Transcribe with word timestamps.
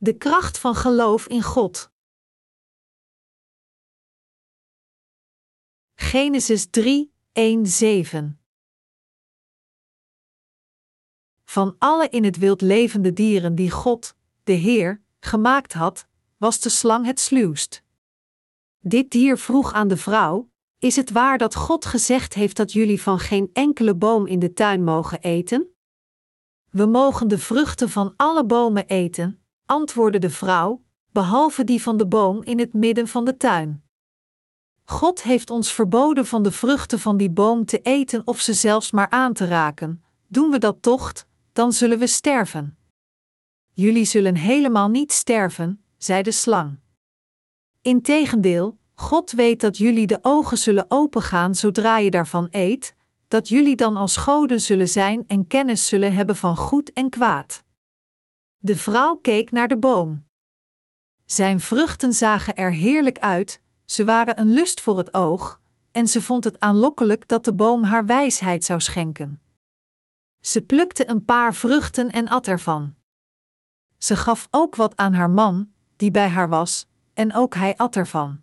De 0.00 0.16
kracht 0.16 0.58
van 0.58 0.74
geloof 0.74 1.26
in 1.26 1.42
God. 1.42 1.90
Genesis 5.94 6.66
3, 6.70 7.12
1, 7.32 7.66
7 7.66 8.40
Van 11.44 11.76
alle 11.78 12.08
in 12.08 12.24
het 12.24 12.36
wild 12.36 12.60
levende 12.60 13.12
dieren 13.12 13.54
die 13.54 13.70
God, 13.70 14.14
de 14.42 14.52
Heer, 14.52 15.02
gemaakt 15.20 15.72
had, 15.72 16.06
was 16.36 16.60
de 16.60 16.68
slang 16.68 17.06
het 17.06 17.20
sluwst. 17.20 17.82
Dit 18.80 19.10
dier 19.10 19.38
vroeg 19.38 19.72
aan 19.72 19.88
de 19.88 19.96
vrouw: 19.96 20.50
Is 20.78 20.96
het 20.96 21.10
waar 21.10 21.38
dat 21.38 21.54
God 21.54 21.84
gezegd 21.84 22.34
heeft 22.34 22.56
dat 22.56 22.72
jullie 22.72 23.02
van 23.02 23.18
geen 23.18 23.50
enkele 23.52 23.94
boom 23.94 24.26
in 24.26 24.38
de 24.38 24.52
tuin 24.52 24.84
mogen 24.84 25.20
eten? 25.20 25.74
We 26.70 26.86
mogen 26.86 27.28
de 27.28 27.38
vruchten 27.38 27.88
van 27.88 28.14
alle 28.16 28.44
bomen 28.44 28.86
eten, 28.86 29.37
antwoordde 29.68 30.18
de 30.18 30.30
vrouw, 30.30 30.82
behalve 31.12 31.64
die 31.64 31.82
van 31.82 31.96
de 31.96 32.06
boom 32.06 32.42
in 32.42 32.58
het 32.58 32.72
midden 32.72 33.08
van 33.08 33.24
de 33.24 33.36
tuin. 33.36 33.82
God 34.84 35.22
heeft 35.22 35.50
ons 35.50 35.72
verboden 35.72 36.26
van 36.26 36.42
de 36.42 36.52
vruchten 36.52 36.98
van 36.98 37.16
die 37.16 37.30
boom 37.30 37.64
te 37.64 37.80
eten 37.80 38.22
of 38.24 38.40
ze 38.40 38.52
zelfs 38.54 38.90
maar 38.90 39.10
aan 39.10 39.32
te 39.32 39.46
raken. 39.46 40.02
Doen 40.26 40.50
we 40.50 40.58
dat 40.58 40.82
toch, 40.82 41.12
dan 41.52 41.72
zullen 41.72 41.98
we 41.98 42.06
sterven. 42.06 42.78
Jullie 43.72 44.04
zullen 44.04 44.34
helemaal 44.36 44.88
niet 44.88 45.12
sterven, 45.12 45.82
zei 45.96 46.22
de 46.22 46.32
slang. 46.32 46.78
Integendeel, 47.82 48.78
God 48.94 49.30
weet 49.30 49.60
dat 49.60 49.76
jullie 49.76 50.06
de 50.06 50.18
ogen 50.22 50.58
zullen 50.58 50.84
opengaan 50.88 51.54
zodra 51.54 51.98
je 51.98 52.10
daarvan 52.10 52.48
eet, 52.50 52.94
dat 53.28 53.48
jullie 53.48 53.76
dan 53.76 53.96
als 53.96 54.16
goden 54.16 54.60
zullen 54.60 54.88
zijn 54.88 55.24
en 55.26 55.46
kennis 55.46 55.86
zullen 55.86 56.14
hebben 56.14 56.36
van 56.36 56.56
goed 56.56 56.92
en 56.92 57.10
kwaad. 57.10 57.64
De 58.60 58.76
vrouw 58.76 59.16
keek 59.16 59.50
naar 59.50 59.68
de 59.68 59.78
boom. 59.78 60.26
Zijn 61.24 61.60
vruchten 61.60 62.12
zagen 62.12 62.56
er 62.56 62.72
heerlijk 62.72 63.18
uit, 63.18 63.60
ze 63.84 64.04
waren 64.04 64.40
een 64.40 64.52
lust 64.52 64.80
voor 64.80 64.98
het 64.98 65.14
oog, 65.14 65.60
en 65.92 66.08
ze 66.08 66.22
vond 66.22 66.44
het 66.44 66.60
aanlokkelijk 66.60 67.28
dat 67.28 67.44
de 67.44 67.54
boom 67.54 67.82
haar 67.82 68.06
wijsheid 68.06 68.64
zou 68.64 68.80
schenken. 68.80 69.40
Ze 70.40 70.62
plukte 70.62 71.08
een 71.08 71.24
paar 71.24 71.54
vruchten 71.54 72.10
en 72.10 72.28
at 72.28 72.46
ervan. 72.46 72.94
Ze 73.98 74.16
gaf 74.16 74.48
ook 74.50 74.76
wat 74.76 74.96
aan 74.96 75.12
haar 75.12 75.30
man, 75.30 75.72
die 75.96 76.10
bij 76.10 76.28
haar 76.28 76.48
was, 76.48 76.86
en 77.14 77.34
ook 77.34 77.54
hij 77.54 77.76
at 77.76 77.96
ervan. 77.96 78.40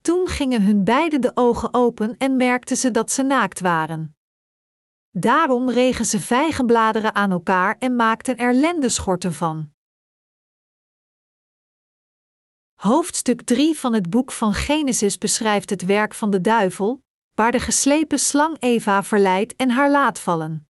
Toen 0.00 0.28
gingen 0.28 0.62
hun 0.62 0.84
beiden 0.84 1.20
de 1.20 1.30
ogen 1.34 1.74
open 1.74 2.16
en 2.16 2.36
merkten 2.36 2.76
ze 2.76 2.90
dat 2.90 3.10
ze 3.10 3.22
naakt 3.22 3.60
waren. 3.60 4.14
Daarom 5.10 5.70
regen 5.70 6.04
ze 6.04 6.20
vijgenbladeren 6.20 7.14
aan 7.14 7.30
elkaar 7.30 7.76
en 7.78 7.96
maakten 7.96 8.36
er 8.36 8.54
lendeschorten 8.54 9.32
van. 9.32 9.72
Hoofdstuk 12.74 13.42
3 13.42 13.78
van 13.78 13.92
het 13.92 14.10
boek 14.10 14.32
van 14.32 14.54
Genesis 14.54 15.18
beschrijft 15.18 15.70
het 15.70 15.84
werk 15.84 16.14
van 16.14 16.30
de 16.30 16.40
duivel, 16.40 17.02
waar 17.34 17.52
de 17.52 17.60
geslepen 17.60 18.18
slang 18.18 18.56
Eva 18.58 19.02
verleidt 19.02 19.56
en 19.56 19.70
haar 19.70 19.90
laat 19.90 20.18
vallen. 20.18 20.68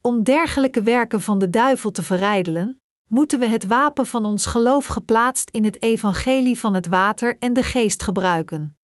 Om 0.00 0.22
dergelijke 0.22 0.82
werken 0.82 1.20
van 1.20 1.38
de 1.38 1.50
duivel 1.50 1.90
te 1.90 2.02
verrijdelen, 2.02 2.80
moeten 3.08 3.38
we 3.38 3.46
het 3.46 3.66
wapen 3.66 4.06
van 4.06 4.24
ons 4.24 4.46
geloof 4.46 4.86
geplaatst 4.86 5.50
in 5.50 5.64
het 5.64 5.82
evangelie 5.82 6.58
van 6.58 6.74
het 6.74 6.86
water 6.86 7.38
en 7.38 7.52
de 7.52 7.62
geest 7.62 8.02
gebruiken. 8.02 8.78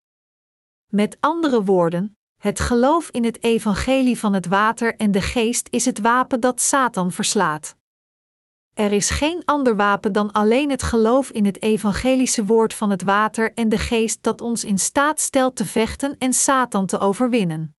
Met 0.87 1.17
andere 1.19 1.63
woorden, 1.63 2.17
het 2.41 2.59
geloof 2.59 3.09
in 3.09 3.23
het 3.23 3.43
evangelie 3.43 4.19
van 4.19 4.33
het 4.33 4.47
water 4.47 4.95
en 4.95 5.11
de 5.11 5.21
geest 5.21 5.67
is 5.69 5.85
het 5.85 5.99
wapen 5.99 6.39
dat 6.39 6.61
Satan 6.61 7.11
verslaat. 7.11 7.75
Er 8.73 8.91
is 8.91 9.09
geen 9.09 9.41
ander 9.45 9.75
wapen 9.75 10.11
dan 10.11 10.31
alleen 10.31 10.69
het 10.69 10.83
geloof 10.83 11.29
in 11.29 11.45
het 11.45 11.61
evangelische 11.61 12.45
woord 12.45 12.73
van 12.73 12.89
het 12.89 13.01
water 13.01 13.53
en 13.53 13.69
de 13.69 13.77
geest 13.77 14.23
dat 14.23 14.41
ons 14.41 14.63
in 14.63 14.79
staat 14.79 15.19
stelt 15.19 15.55
te 15.55 15.65
vechten 15.65 16.15
en 16.17 16.33
Satan 16.33 16.85
te 16.85 16.99
overwinnen. 16.99 17.75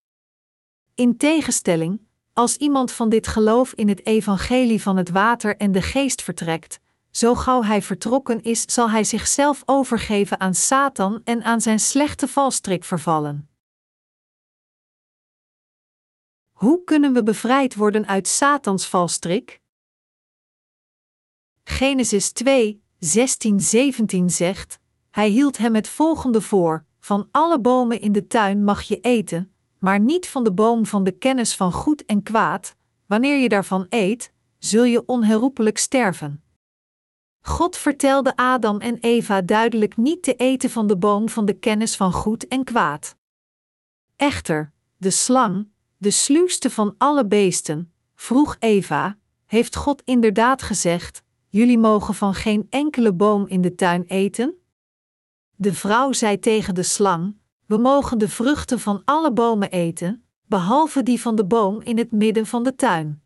In 0.94 1.16
tegenstelling, 1.16 2.00
als 2.32 2.56
iemand 2.56 2.92
van 2.92 3.08
dit 3.08 3.26
geloof 3.26 3.72
in 3.72 3.88
het 3.88 4.06
evangelie 4.06 4.82
van 4.82 4.96
het 4.96 5.10
water 5.10 5.56
en 5.56 5.72
de 5.72 5.82
geest 5.82 6.22
vertrekt, 6.22 6.80
zo 7.10 7.34
gauw 7.34 7.62
hij 7.62 7.82
vertrokken 7.82 8.42
is, 8.42 8.62
zal 8.66 8.90
hij 8.90 9.04
zichzelf 9.04 9.62
overgeven 9.64 10.40
aan 10.40 10.54
Satan 10.54 11.20
en 11.24 11.42
aan 11.42 11.60
zijn 11.60 11.80
slechte 11.80 12.28
valstrik 12.28 12.84
vervallen. 12.84 13.51
Hoe 16.62 16.84
kunnen 16.84 17.12
we 17.12 17.22
bevrijd 17.22 17.74
worden 17.74 18.06
uit 18.06 18.28
Satans 18.28 18.86
valstrik? 18.88 19.60
Genesis 21.64 22.32
2, 22.32 22.82
16, 22.98 23.60
17 23.60 24.30
zegt: 24.30 24.78
Hij 25.10 25.28
hield 25.28 25.56
hem 25.56 25.74
het 25.74 25.88
volgende 25.88 26.40
voor: 26.40 26.84
Van 26.98 27.28
alle 27.30 27.60
bomen 27.60 28.00
in 28.00 28.12
de 28.12 28.26
tuin 28.26 28.64
mag 28.64 28.82
je 28.82 29.00
eten, 29.00 29.54
maar 29.78 30.00
niet 30.00 30.28
van 30.28 30.44
de 30.44 30.52
boom 30.52 30.86
van 30.86 31.04
de 31.04 31.12
kennis 31.12 31.56
van 31.56 31.72
goed 31.72 32.04
en 32.04 32.22
kwaad. 32.22 32.76
Wanneer 33.06 33.38
je 33.38 33.48
daarvan 33.48 33.86
eet, 33.88 34.32
zul 34.58 34.84
je 34.84 35.06
onherroepelijk 35.06 35.78
sterven. 35.78 36.44
God 37.40 37.76
vertelde 37.76 38.36
Adam 38.36 38.80
en 38.80 38.98
Eva 38.98 39.40
duidelijk 39.40 39.96
niet 39.96 40.22
te 40.22 40.34
eten 40.34 40.70
van 40.70 40.86
de 40.86 40.96
boom 40.96 41.28
van 41.28 41.44
de 41.44 41.58
kennis 41.58 41.96
van 41.96 42.12
goed 42.12 42.48
en 42.48 42.64
kwaad. 42.64 43.16
Echter, 44.16 44.72
de 44.96 45.10
slang, 45.10 45.71
de 46.02 46.10
sluwste 46.10 46.70
van 46.70 46.94
alle 46.98 47.26
beesten, 47.26 47.92
vroeg 48.14 48.56
Eva: 48.58 49.18
Heeft 49.46 49.76
God 49.76 50.02
inderdaad 50.04 50.62
gezegd: 50.62 51.22
Jullie 51.48 51.78
mogen 51.78 52.14
van 52.14 52.34
geen 52.34 52.66
enkele 52.70 53.12
boom 53.12 53.46
in 53.46 53.60
de 53.60 53.74
tuin 53.74 54.04
eten? 54.06 54.54
De 55.56 55.74
vrouw 55.74 56.12
zei 56.12 56.38
tegen 56.38 56.74
de 56.74 56.82
slang: 56.82 57.36
We 57.66 57.76
mogen 57.76 58.18
de 58.18 58.28
vruchten 58.28 58.80
van 58.80 59.02
alle 59.04 59.32
bomen 59.32 59.70
eten, 59.70 60.24
behalve 60.46 61.02
die 61.02 61.20
van 61.20 61.36
de 61.36 61.44
boom 61.44 61.80
in 61.80 61.98
het 61.98 62.12
midden 62.12 62.46
van 62.46 62.62
de 62.62 62.74
tuin. 62.74 63.22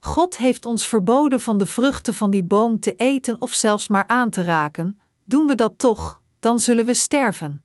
God 0.00 0.36
heeft 0.36 0.66
ons 0.66 0.86
verboden 0.86 1.40
van 1.40 1.58
de 1.58 1.66
vruchten 1.66 2.14
van 2.14 2.30
die 2.30 2.44
boom 2.44 2.80
te 2.80 2.94
eten 2.94 3.40
of 3.40 3.52
zelfs 3.52 3.88
maar 3.88 4.06
aan 4.06 4.30
te 4.30 4.42
raken. 4.42 5.00
Doen 5.24 5.46
we 5.46 5.54
dat 5.54 5.78
toch, 5.78 6.22
dan 6.38 6.58
zullen 6.58 6.84
we 6.84 6.94
sterven. 6.94 7.62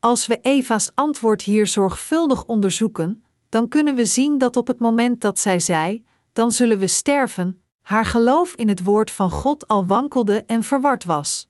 Als 0.00 0.26
we 0.26 0.40
Eva's 0.40 0.90
antwoord 0.94 1.42
hier 1.42 1.66
zorgvuldig 1.66 2.44
onderzoeken, 2.44 3.24
dan 3.48 3.68
kunnen 3.68 3.94
we 3.94 4.04
zien 4.04 4.38
dat 4.38 4.56
op 4.56 4.66
het 4.66 4.78
moment 4.78 5.20
dat 5.20 5.38
zij 5.38 5.60
zei: 5.60 6.04
Dan 6.32 6.52
zullen 6.52 6.78
we 6.78 6.86
sterven, 6.86 7.62
haar 7.80 8.04
geloof 8.04 8.54
in 8.54 8.68
het 8.68 8.82
woord 8.82 9.10
van 9.10 9.30
God 9.30 9.68
al 9.68 9.86
wankelde 9.86 10.44
en 10.44 10.62
verward 10.62 11.04
was. 11.04 11.48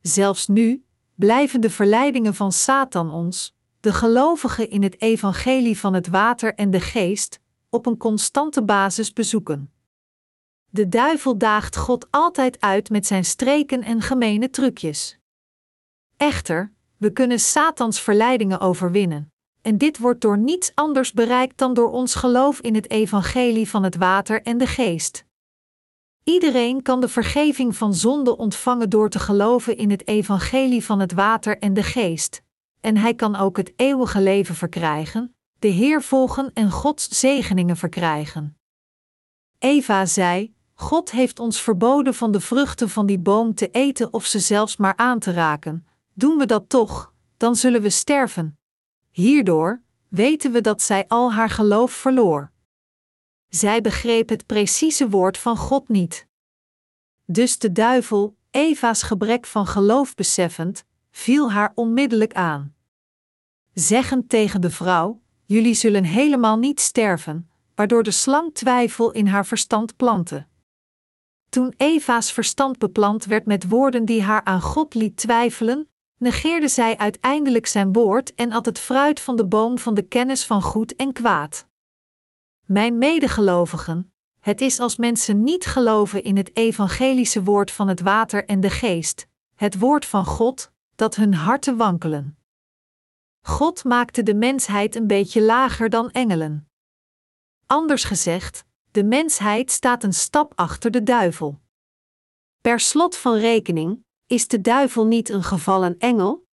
Zelfs 0.00 0.46
nu 0.46 0.84
blijven 1.14 1.60
de 1.60 1.70
verleidingen 1.70 2.34
van 2.34 2.52
Satan 2.52 3.10
ons, 3.10 3.54
de 3.80 3.92
gelovigen 3.92 4.70
in 4.70 4.82
het 4.82 5.00
evangelie 5.00 5.78
van 5.78 5.94
het 5.94 6.08
water 6.08 6.54
en 6.54 6.70
de 6.70 6.80
geest, 6.80 7.40
op 7.70 7.86
een 7.86 7.96
constante 7.96 8.64
basis 8.64 9.12
bezoeken. 9.12 9.72
De 10.70 10.88
duivel 10.88 11.38
daagt 11.38 11.76
God 11.76 12.06
altijd 12.10 12.60
uit 12.60 12.90
met 12.90 13.06
zijn 13.06 13.24
streken 13.24 13.82
en 13.82 14.00
gemene 14.02 14.50
trucjes. 14.50 15.18
Echter, 16.16 16.74
we 16.96 17.12
kunnen 17.12 17.40
Satans 17.40 18.00
verleidingen 18.00 18.60
overwinnen, 18.60 19.32
en 19.62 19.78
dit 19.78 19.98
wordt 19.98 20.20
door 20.20 20.38
niets 20.38 20.72
anders 20.74 21.12
bereikt 21.12 21.58
dan 21.58 21.74
door 21.74 21.90
ons 21.90 22.14
geloof 22.14 22.60
in 22.60 22.74
het 22.74 22.90
evangelie 22.90 23.68
van 23.68 23.82
het 23.82 23.96
water 23.96 24.42
en 24.42 24.58
de 24.58 24.66
geest. 24.66 25.24
Iedereen 26.24 26.82
kan 26.82 27.00
de 27.00 27.08
vergeving 27.08 27.76
van 27.76 27.94
zonde 27.94 28.36
ontvangen 28.36 28.90
door 28.90 29.08
te 29.10 29.18
geloven 29.18 29.76
in 29.76 29.90
het 29.90 30.06
evangelie 30.06 30.84
van 30.84 31.00
het 31.00 31.12
water 31.12 31.58
en 31.58 31.74
de 31.74 31.82
geest, 31.82 32.42
en 32.80 32.96
hij 32.96 33.14
kan 33.14 33.36
ook 33.36 33.56
het 33.56 33.72
eeuwige 33.76 34.20
leven 34.20 34.54
verkrijgen, 34.54 35.34
de 35.58 35.68
Heer 35.68 36.02
volgen 36.02 36.50
en 36.54 36.70
Gods 36.70 37.08
zegeningen 37.08 37.76
verkrijgen. 37.76 38.56
Eva 39.58 40.06
zei: 40.06 40.54
God 40.74 41.10
heeft 41.10 41.38
ons 41.38 41.62
verboden 41.62 42.14
van 42.14 42.32
de 42.32 42.40
vruchten 42.40 42.88
van 42.88 43.06
die 43.06 43.18
boom 43.18 43.54
te 43.54 43.70
eten 43.70 44.12
of 44.12 44.24
ze 44.24 44.38
zelfs 44.38 44.76
maar 44.76 44.96
aan 44.96 45.18
te 45.18 45.32
raken. 45.32 45.86
Doen 46.18 46.38
we 46.38 46.46
dat 46.46 46.68
toch, 46.68 47.12
dan 47.36 47.56
zullen 47.56 47.82
we 47.82 47.90
sterven. 47.90 48.58
Hierdoor 49.10 49.82
weten 50.08 50.52
we 50.52 50.60
dat 50.60 50.82
zij 50.82 51.08
al 51.08 51.32
haar 51.32 51.50
geloof 51.50 51.92
verloor. 51.92 52.52
Zij 53.48 53.80
begreep 53.80 54.28
het 54.28 54.46
precieze 54.46 55.08
woord 55.08 55.38
van 55.38 55.56
God 55.56 55.88
niet. 55.88 56.26
Dus 57.24 57.58
de 57.58 57.72
duivel, 57.72 58.36
Eva's 58.50 59.02
gebrek 59.02 59.46
van 59.46 59.66
geloof 59.66 60.14
beseffend, 60.14 60.84
viel 61.10 61.52
haar 61.52 61.72
onmiddellijk 61.74 62.34
aan. 62.34 62.74
Zeggend 63.72 64.28
tegen 64.28 64.60
de 64.60 64.70
vrouw: 64.70 65.20
Jullie 65.44 65.74
zullen 65.74 66.04
helemaal 66.04 66.56
niet 66.56 66.80
sterven, 66.80 67.50
waardoor 67.74 68.02
de 68.02 68.10
slang 68.10 68.54
twijfel 68.54 69.12
in 69.12 69.26
haar 69.26 69.46
verstand 69.46 69.96
plantte. 69.96 70.46
Toen 71.48 71.74
Eva's 71.76 72.32
verstand 72.32 72.78
beplant 72.78 73.24
werd 73.24 73.46
met 73.46 73.68
woorden 73.68 74.04
die 74.04 74.22
haar 74.22 74.44
aan 74.44 74.60
God 74.60 74.94
liet 74.94 75.16
twijfelen, 75.16 75.88
negeerde 76.18 76.68
zij 76.68 76.96
uiteindelijk 76.96 77.66
zijn 77.66 77.92
woord 77.92 78.34
en 78.34 78.52
at 78.52 78.66
het 78.66 78.78
fruit 78.78 79.20
van 79.20 79.36
de 79.36 79.46
boom 79.46 79.78
van 79.78 79.94
de 79.94 80.02
kennis 80.02 80.46
van 80.46 80.62
goed 80.62 80.96
en 80.96 81.12
kwaad. 81.12 81.66
Mijn 82.64 82.98
medegelovigen, 82.98 84.10
Het 84.40 84.60
is 84.60 84.80
als 84.80 84.96
mensen 84.96 85.42
niet 85.42 85.66
geloven 85.66 86.22
in 86.22 86.36
het 86.36 86.56
evangelische 86.56 87.42
woord 87.42 87.70
van 87.70 87.88
het 87.88 88.00
water 88.00 88.44
en 88.44 88.60
de 88.60 88.70
geest, 88.70 89.26
het 89.54 89.78
woord 89.78 90.04
van 90.04 90.24
God, 90.24 90.72
dat 90.94 91.14
hun 91.16 91.34
harten 91.34 91.76
wankelen. 91.76 92.38
God 93.40 93.84
maakte 93.84 94.22
de 94.22 94.34
mensheid 94.34 94.94
een 94.94 95.06
beetje 95.06 95.42
lager 95.42 95.88
dan 95.88 96.10
engelen. 96.10 96.68
Anders 97.66 98.04
gezegd, 98.04 98.64
de 98.90 99.04
mensheid 99.04 99.70
staat 99.70 100.04
een 100.04 100.14
stap 100.14 100.52
achter 100.54 100.90
de 100.90 101.02
duivel. 101.02 101.60
Per 102.60 102.80
slot 102.80 103.16
van 103.16 103.34
rekening, 103.34 104.04
is 104.26 104.48
de 104.48 104.60
duivel 104.60 105.06
niet 105.06 105.28
een 105.28 105.42
gevallen 105.42 105.98
engel? 105.98 106.46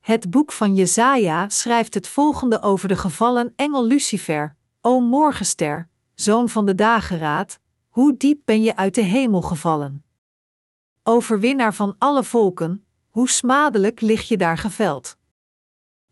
Het 0.00 0.30
boek 0.30 0.52
van 0.52 0.74
Jesaja 0.74 1.48
schrijft 1.48 1.94
het 1.94 2.08
volgende 2.08 2.62
over 2.62 2.88
de 2.88 2.96
gevallen 2.96 3.52
engel 3.56 3.86
Lucifer: 3.86 4.56
O 4.80 5.00
morgenster, 5.00 5.88
zoon 6.14 6.48
van 6.48 6.66
de 6.66 6.74
dageraad, 6.74 7.60
hoe 7.88 8.16
diep 8.16 8.40
ben 8.44 8.62
je 8.62 8.76
uit 8.76 8.94
de 8.94 9.02
hemel 9.02 9.42
gevallen? 9.42 10.04
Overwinnaar 11.02 11.74
van 11.74 11.94
alle 11.98 12.24
volken, 12.24 12.86
hoe 13.08 13.28
smadelijk 13.28 14.00
lig 14.00 14.28
je 14.28 14.36
daar 14.36 14.58
geveld? 14.58 15.16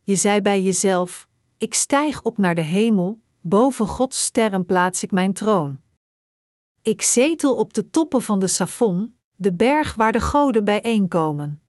Je 0.03 0.17
zei 0.17 0.41
bij 0.41 0.63
jezelf: 0.63 1.29
Ik 1.59 1.75
stijg 1.75 2.23
op 2.23 2.39
naar 2.39 2.55
de 2.55 2.61
hemel, 2.61 3.21
boven 3.41 3.87
Gods 3.87 4.25
sterren 4.25 4.67
plaats 4.67 5.03
ik 5.03 5.11
mijn 5.11 5.33
troon. 5.33 5.81
Ik 6.83 7.03
zetel 7.03 7.57
op 7.57 7.73
de 7.73 7.91
toppen 7.91 8.23
van 8.23 8.39
de 8.39 8.47
Safon, 8.47 9.17
de 9.43 9.53
berg 9.53 9.95
waar 9.95 10.13
de 10.13 10.21
goden 10.21 10.65
bijeenkomen. 10.65 11.63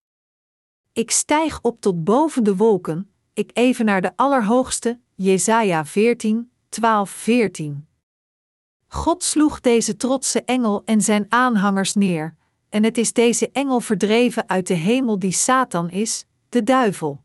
Ik 0.91 1.11
stijg 1.11 1.59
op 1.61 1.81
tot 1.81 2.03
boven 2.03 2.43
de 2.43 2.55
wolken, 2.55 3.11
ik 3.33 3.49
even 3.53 3.85
naar 3.85 4.01
de 4.01 4.11
Allerhoogste, 4.15 4.99
Jesaja 5.15 5.85
14, 5.85 6.51
12, 6.69 7.09
14. 7.09 7.87
God 8.87 9.23
sloeg 9.23 9.59
deze 9.59 9.97
trotse 9.97 10.43
engel 10.43 10.81
en 10.85 11.01
zijn 11.01 11.25
aanhangers 11.29 11.93
neer, 11.93 12.35
en 12.69 12.83
het 12.83 12.97
is 12.97 13.13
deze 13.13 13.51
engel 13.51 13.79
verdreven 13.79 14.49
uit 14.49 14.67
de 14.67 14.73
hemel 14.73 15.19
die 15.19 15.31
Satan 15.31 15.89
is, 15.89 16.25
de 16.49 16.63
duivel. 16.63 17.21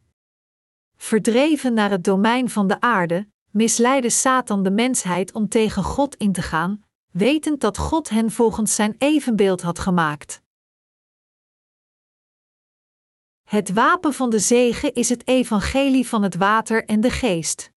Verdreven 0.97 1.75
naar 1.75 1.91
het 1.91 2.05
domein 2.05 2.51
van 2.51 2.67
de 2.67 2.81
aarde, 2.81 3.29
misleidde 3.51 4.11
Satan 4.11 4.63
de 4.63 4.71
mensheid 4.71 5.33
om 5.33 5.49
tegen 5.49 5.83
God 5.83 6.15
in 6.15 6.33
te 6.33 6.43
gaan, 6.43 6.83
wetend 7.13 7.61
dat 7.61 7.79
God 7.79 8.09
hen 8.09 8.31
volgens 8.31 8.75
zijn 8.75 8.95
evenbeeld 8.99 9.63
had 9.63 9.79
gemaakt. 9.79 10.43
Het 13.43 13.73
wapen 13.73 14.13
van 14.15 14.31
de 14.31 14.39
zegen 14.39 14.95
is 14.95 15.09
het 15.09 15.27
evangelie 15.27 16.09
van 16.09 16.23
het 16.23 16.35
water 16.35 16.85
en 16.85 17.01
de 17.01 17.11
geest. 17.11 17.73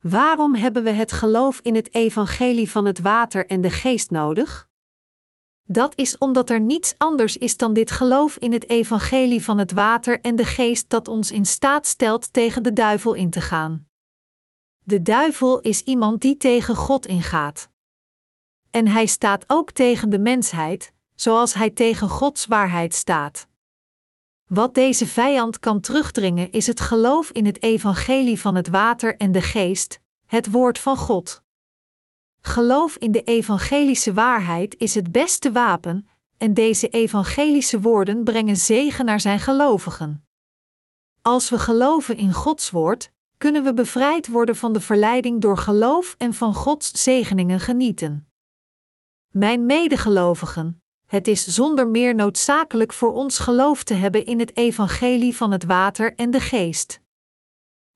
Waarom 0.00 0.54
hebben 0.54 0.82
we 0.82 0.90
het 0.90 1.12
geloof 1.12 1.60
in 1.60 1.74
het 1.74 1.94
evangelie 1.94 2.70
van 2.70 2.84
het 2.84 3.00
water 3.00 3.46
en 3.46 3.60
de 3.60 3.70
geest 3.70 4.10
nodig? 4.10 4.70
Dat 5.62 5.96
is 5.96 6.18
omdat 6.18 6.50
er 6.50 6.60
niets 6.60 6.94
anders 6.98 7.36
is 7.36 7.56
dan 7.56 7.72
dit 7.72 7.90
geloof 7.90 8.36
in 8.36 8.52
het 8.52 8.68
evangelie 8.68 9.44
van 9.44 9.58
het 9.58 9.72
water 9.72 10.20
en 10.20 10.36
de 10.36 10.44
geest 10.44 10.88
dat 10.90 11.08
ons 11.08 11.30
in 11.30 11.44
staat 11.44 11.86
stelt 11.86 12.32
tegen 12.32 12.62
de 12.62 12.72
duivel 12.72 13.14
in 13.14 13.30
te 13.30 13.40
gaan. 13.40 13.86
De 14.82 15.02
duivel 15.02 15.60
is 15.60 15.82
iemand 15.82 16.20
die 16.20 16.36
tegen 16.36 16.76
God 16.76 17.06
ingaat. 17.06 17.68
En 18.70 18.88
hij 18.88 19.06
staat 19.06 19.44
ook 19.46 19.70
tegen 19.70 20.10
de 20.10 20.18
mensheid, 20.18 20.92
zoals 21.14 21.54
hij 21.54 21.70
tegen 21.70 22.08
Gods 22.08 22.46
waarheid 22.46 22.94
staat. 22.94 23.46
Wat 24.46 24.74
deze 24.74 25.06
vijand 25.06 25.58
kan 25.58 25.80
terugdringen 25.80 26.52
is 26.52 26.66
het 26.66 26.80
geloof 26.80 27.30
in 27.30 27.46
het 27.46 27.62
evangelie 27.62 28.40
van 28.40 28.54
het 28.54 28.68
water 28.68 29.16
en 29.16 29.32
de 29.32 29.42
geest, 29.42 30.00
het 30.26 30.50
woord 30.50 30.78
van 30.78 30.96
God. 30.96 31.42
Geloof 32.40 32.96
in 32.96 33.12
de 33.12 33.22
evangelische 33.22 34.12
waarheid 34.12 34.76
is 34.78 34.94
het 34.94 35.12
beste 35.12 35.52
wapen, 35.52 36.08
en 36.36 36.54
deze 36.54 36.88
evangelische 36.88 37.80
woorden 37.80 38.24
brengen 38.24 38.56
zegen 38.56 39.04
naar 39.04 39.20
zijn 39.20 39.40
gelovigen. 39.40 40.26
Als 41.22 41.50
we 41.50 41.58
geloven 41.58 42.16
in 42.16 42.32
Gods 42.32 42.70
woord, 42.70 43.11
kunnen 43.42 43.64
we 43.64 43.74
bevrijd 43.74 44.28
worden 44.28 44.56
van 44.56 44.72
de 44.72 44.80
verleiding 44.80 45.40
door 45.40 45.58
geloof 45.58 46.14
en 46.18 46.34
van 46.34 46.54
Gods 46.54 47.02
zegeningen 47.02 47.60
genieten. 47.60 48.28
Mijn 49.28 49.66
medegelovigen, 49.66 50.82
het 51.06 51.28
is 51.28 51.46
zonder 51.46 51.88
meer 51.88 52.14
noodzakelijk 52.14 52.92
voor 52.92 53.12
ons 53.12 53.38
geloof 53.38 53.82
te 53.82 53.94
hebben 53.94 54.26
in 54.26 54.38
het 54.38 54.56
evangelie 54.56 55.36
van 55.36 55.52
het 55.52 55.64
water 55.64 56.14
en 56.14 56.30
de 56.30 56.40
geest. 56.40 57.00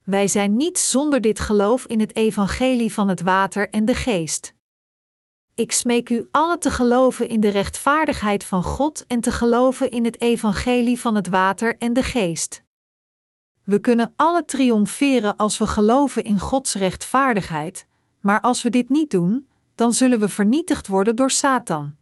Wij 0.04 0.28
zijn 0.28 0.56
niet 0.56 0.78
zonder 0.78 1.20
dit 1.20 1.40
geloof 1.40 1.87
in 1.87 2.00
het 2.00 2.16
evangelie 2.16 2.93
van 2.93 3.08
het 3.08 3.20
water 3.20 3.70
en 3.70 3.84
de 3.84 3.94
geest. 3.94 4.54
Ik 5.54 5.72
smeek 5.72 6.10
u 6.10 6.28
alle 6.31 6.58
te 6.58 6.70
geloven 6.70 7.28
in 7.28 7.40
de 7.40 7.48
rechtvaardigheid 7.48 8.44
van 8.44 8.62
God 8.62 9.06
en 9.06 9.20
te 9.20 9.32
geloven 9.32 9.90
in 9.90 10.04
het 10.04 10.20
evangelie 10.20 11.00
van 11.00 11.14
het 11.14 11.28
water 11.28 11.76
en 11.78 11.93
de 11.93 12.02
geest. 12.02 12.64
We 13.67 13.79
kunnen 13.81 14.13
alle 14.17 14.45
triomferen 14.45 15.37
als 15.37 15.59
we 15.59 15.67
geloven 15.67 16.25
in 16.25 16.39
Gods 16.39 16.75
rechtvaardigheid, 16.75 17.87
maar 18.21 18.41
als 18.41 18.63
we 18.63 18.71
dit 18.71 18.89
niet 18.89 19.11
doen, 19.11 19.49
dan 19.75 19.93
zullen 19.93 20.21
we 20.21 20.29
vernietigd 20.29 20.87
worden 20.87 21.17
door 21.17 21.31
Satan. 21.31 21.97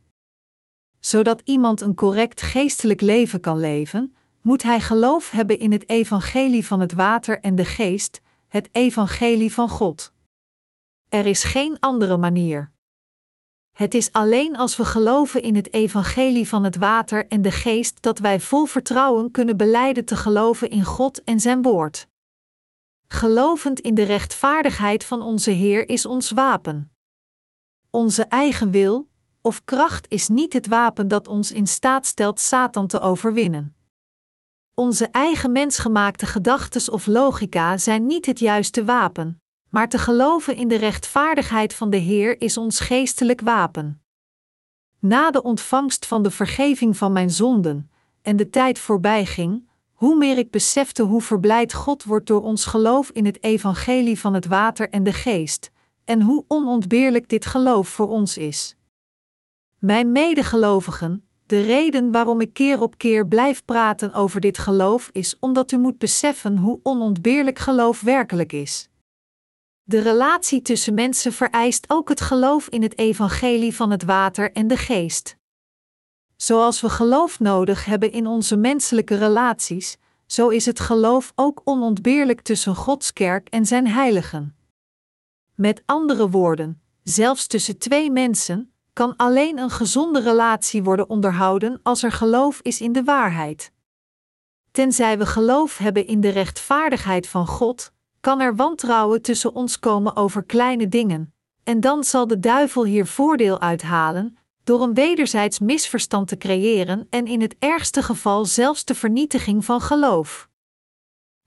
Zodat 1.00 1.40
iemand 1.44 1.80
een 1.80 1.94
correct 1.94 2.42
geestelijk 2.42 3.00
leven 3.00 3.40
kan 3.40 3.58
leven, 3.58 4.14
moet 4.42 4.62
hij 4.62 4.80
geloof 4.80 5.30
hebben 5.30 5.58
in 5.58 5.72
het 5.72 5.88
evangelie 5.88 6.66
van 6.66 6.80
het 6.80 6.92
water 6.92 7.40
en 7.40 7.54
de 7.54 7.64
geest, 7.64 8.20
het 8.48 8.68
evangelie 8.72 9.52
van 9.52 9.68
God. 9.68 10.12
Er 11.08 11.26
is 11.26 11.44
geen 11.44 11.76
andere 11.80 12.16
manier. 12.16 12.72
Het 13.74 13.94
is 13.94 14.12
alleen 14.12 14.56
als 14.56 14.76
we 14.76 14.84
geloven 14.84 15.42
in 15.42 15.54
het 15.54 15.72
evangelie 15.72 16.48
van 16.48 16.64
het 16.64 16.76
water 16.76 17.26
en 17.26 17.42
de 17.42 17.50
geest 17.50 18.02
dat 18.02 18.18
wij 18.18 18.40
vol 18.40 18.64
vertrouwen 18.64 19.30
kunnen 19.30 19.56
beleiden 19.56 20.04
te 20.04 20.16
geloven 20.16 20.70
in 20.70 20.84
God 20.84 21.24
en 21.24 21.40
zijn 21.40 21.62
woord. 21.62 22.06
Gelovend 23.08 23.80
in 23.80 23.94
de 23.94 24.02
rechtvaardigheid 24.02 25.04
van 25.04 25.22
onze 25.22 25.50
Heer 25.50 25.88
is 25.88 26.06
ons 26.06 26.30
wapen. 26.30 26.92
Onze 27.90 28.24
eigen 28.24 28.70
wil 28.70 29.08
of 29.40 29.64
kracht 29.64 30.10
is 30.10 30.28
niet 30.28 30.52
het 30.52 30.66
wapen 30.66 31.08
dat 31.08 31.28
ons 31.28 31.52
in 31.52 31.66
staat 31.66 32.06
stelt 32.06 32.40
Satan 32.40 32.86
te 32.86 33.00
overwinnen. 33.00 33.76
Onze 34.74 35.06
eigen 35.06 35.52
mensgemaakte 35.52 36.26
gedachten 36.26 36.92
of 36.92 37.06
logica 37.06 37.78
zijn 37.78 38.06
niet 38.06 38.26
het 38.26 38.38
juiste 38.38 38.84
wapen, 38.84 39.42
maar 39.74 39.88
te 39.88 39.98
geloven 39.98 40.56
in 40.56 40.68
de 40.68 40.76
rechtvaardigheid 40.76 41.74
van 41.74 41.90
de 41.90 41.96
Heer 41.96 42.40
is 42.40 42.56
ons 42.56 42.80
geestelijk 42.80 43.40
wapen. 43.40 44.02
Na 44.98 45.30
de 45.30 45.42
ontvangst 45.42 46.06
van 46.06 46.22
de 46.22 46.30
vergeving 46.30 46.96
van 46.96 47.12
mijn 47.12 47.30
zonden 47.30 47.90
en 48.22 48.36
de 48.36 48.50
tijd 48.50 48.78
voorbij 48.78 49.26
ging, 49.26 49.68
hoe 49.92 50.16
meer 50.16 50.38
ik 50.38 50.50
besefte 50.50 51.02
hoe 51.02 51.20
verblijd 51.20 51.72
God 51.72 52.04
wordt 52.04 52.26
door 52.26 52.42
ons 52.42 52.64
geloof 52.64 53.10
in 53.10 53.24
het 53.24 53.42
evangelie 53.42 54.20
van 54.20 54.34
het 54.34 54.46
water 54.46 54.90
en 54.90 55.02
de 55.02 55.12
geest, 55.12 55.70
en 56.04 56.22
hoe 56.22 56.44
onontbeerlijk 56.48 57.28
dit 57.28 57.46
geloof 57.46 57.88
voor 57.88 58.08
ons 58.08 58.38
is. 58.38 58.76
Mijn 59.78 60.12
medegelovigen, 60.12 61.28
de 61.46 61.60
reden 61.60 62.12
waarom 62.12 62.40
ik 62.40 62.52
keer 62.52 62.80
op 62.80 62.98
keer 62.98 63.26
blijf 63.26 63.64
praten 63.64 64.12
over 64.12 64.40
dit 64.40 64.58
geloof 64.58 65.08
is 65.12 65.36
omdat 65.40 65.72
u 65.72 65.78
moet 65.78 65.98
beseffen 65.98 66.58
hoe 66.58 66.80
onontbeerlijk 66.82 67.58
geloof 67.58 68.00
werkelijk 68.00 68.52
is. 68.52 68.88
De 69.86 69.98
relatie 69.98 70.62
tussen 70.62 70.94
mensen 70.94 71.32
vereist 71.32 71.84
ook 71.88 72.08
het 72.08 72.20
geloof 72.20 72.68
in 72.68 72.82
het 72.82 72.98
evangelie 72.98 73.74
van 73.74 73.90
het 73.90 74.04
water 74.04 74.52
en 74.52 74.66
de 74.66 74.76
geest. 74.76 75.36
Zoals 76.36 76.80
we 76.80 76.88
geloof 76.88 77.40
nodig 77.40 77.84
hebben 77.84 78.12
in 78.12 78.26
onze 78.26 78.56
menselijke 78.56 79.16
relaties, 79.16 79.96
zo 80.26 80.48
is 80.48 80.66
het 80.66 80.80
geloof 80.80 81.32
ook 81.34 81.60
onontbeerlijk 81.64 82.40
tussen 82.40 82.74
Gods 82.74 83.12
kerk 83.12 83.48
en 83.48 83.66
zijn 83.66 83.86
heiligen. 83.86 84.56
Met 85.54 85.82
andere 85.86 86.30
woorden, 86.30 86.82
zelfs 87.02 87.46
tussen 87.46 87.78
twee 87.78 88.10
mensen, 88.10 88.72
kan 88.92 89.16
alleen 89.16 89.58
een 89.58 89.70
gezonde 89.70 90.20
relatie 90.20 90.82
worden 90.82 91.08
onderhouden 91.08 91.80
als 91.82 92.02
er 92.02 92.12
geloof 92.12 92.60
is 92.60 92.80
in 92.80 92.92
de 92.92 93.04
waarheid. 93.04 93.72
Tenzij 94.70 95.18
we 95.18 95.26
geloof 95.26 95.78
hebben 95.78 96.06
in 96.06 96.20
de 96.20 96.28
rechtvaardigheid 96.28 97.28
van 97.28 97.46
God, 97.46 97.92
kan 98.24 98.40
er 98.40 98.56
wantrouwen 98.56 99.22
tussen 99.22 99.54
ons 99.54 99.78
komen 99.78 100.16
over 100.16 100.44
kleine 100.44 100.88
dingen, 100.88 101.34
en 101.64 101.80
dan 101.80 102.04
zal 102.04 102.26
de 102.26 102.40
duivel 102.40 102.84
hier 102.84 103.06
voordeel 103.06 103.60
uithalen 103.60 104.36
door 104.62 104.82
een 104.82 104.94
wederzijds 104.94 105.58
misverstand 105.58 106.28
te 106.28 106.36
creëren 106.36 107.06
en 107.10 107.26
in 107.26 107.40
het 107.40 107.56
ergste 107.58 108.02
geval 108.02 108.44
zelfs 108.44 108.84
de 108.84 108.94
vernietiging 108.94 109.64
van 109.64 109.80
geloof. 109.80 110.48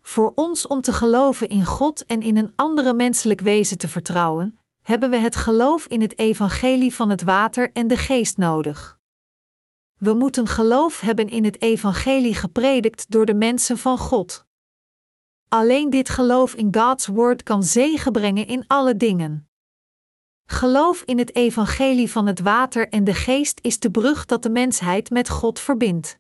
Voor 0.01 0.31
ons 0.35 0.67
om 0.67 0.81
te 0.81 0.93
geloven 0.93 1.49
in 1.49 1.65
God 1.65 2.05
en 2.05 2.21
in 2.21 2.37
een 2.37 2.53
andere 2.55 2.93
menselijk 2.93 3.41
wezen 3.41 3.77
te 3.77 3.87
vertrouwen, 3.87 4.59
hebben 4.81 5.09
we 5.09 5.17
het 5.17 5.35
geloof 5.35 5.85
in 5.85 6.01
het 6.01 6.17
evangelie 6.17 6.93
van 6.93 7.09
het 7.09 7.23
water 7.23 7.71
en 7.73 7.87
de 7.87 7.97
geest 7.97 8.37
nodig. 8.37 8.99
We 9.97 10.13
moeten 10.13 10.47
geloof 10.47 10.99
hebben 10.99 11.29
in 11.29 11.43
het 11.43 11.61
evangelie 11.61 12.35
gepredikt 12.35 13.11
door 13.11 13.25
de 13.25 13.35
mensen 13.35 13.77
van 13.77 13.97
God. 13.97 14.46
Alleen 15.49 15.89
dit 15.89 16.09
geloof 16.09 16.53
in 16.53 16.75
Gods 16.75 17.07
woord 17.07 17.43
kan 17.43 17.63
zegen 17.63 18.11
brengen 18.11 18.47
in 18.47 18.63
alle 18.67 18.97
dingen. 18.97 19.49
Geloof 20.45 21.01
in 21.01 21.17
het 21.17 21.35
evangelie 21.35 22.11
van 22.11 22.25
het 22.25 22.39
water 22.39 22.89
en 22.89 23.03
de 23.03 23.13
geest 23.13 23.59
is 23.61 23.79
de 23.79 23.91
brug 23.91 24.25
dat 24.25 24.43
de 24.43 24.49
mensheid 24.49 25.09
met 25.09 25.29
God 25.29 25.59
verbindt. 25.59 26.19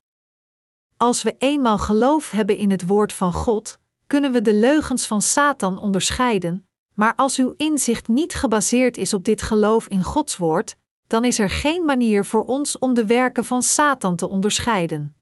Als 0.97 1.23
we 1.23 1.35
eenmaal 1.37 1.77
geloof 1.77 2.31
hebben 2.31 2.57
in 2.57 2.71
het 2.71 2.87
woord 2.87 3.13
van 3.13 3.33
God, 3.33 3.79
kunnen 4.07 4.31
we 4.31 4.41
de 4.41 4.53
leugens 4.53 5.07
van 5.07 5.21
Satan 5.21 5.79
onderscheiden, 5.79 6.67
maar 6.93 7.15
als 7.15 7.37
uw 7.37 7.53
inzicht 7.57 8.07
niet 8.07 8.33
gebaseerd 8.33 8.97
is 8.97 9.13
op 9.13 9.23
dit 9.23 9.41
geloof 9.41 9.87
in 9.87 10.03
Gods 10.03 10.37
woord, 10.37 10.75
dan 11.07 11.25
is 11.25 11.39
er 11.39 11.49
geen 11.49 11.85
manier 11.85 12.25
voor 12.25 12.43
ons 12.43 12.79
om 12.79 12.93
de 12.93 13.05
werken 13.05 13.45
van 13.45 13.61
Satan 13.61 14.15
te 14.15 14.29
onderscheiden. 14.29 15.16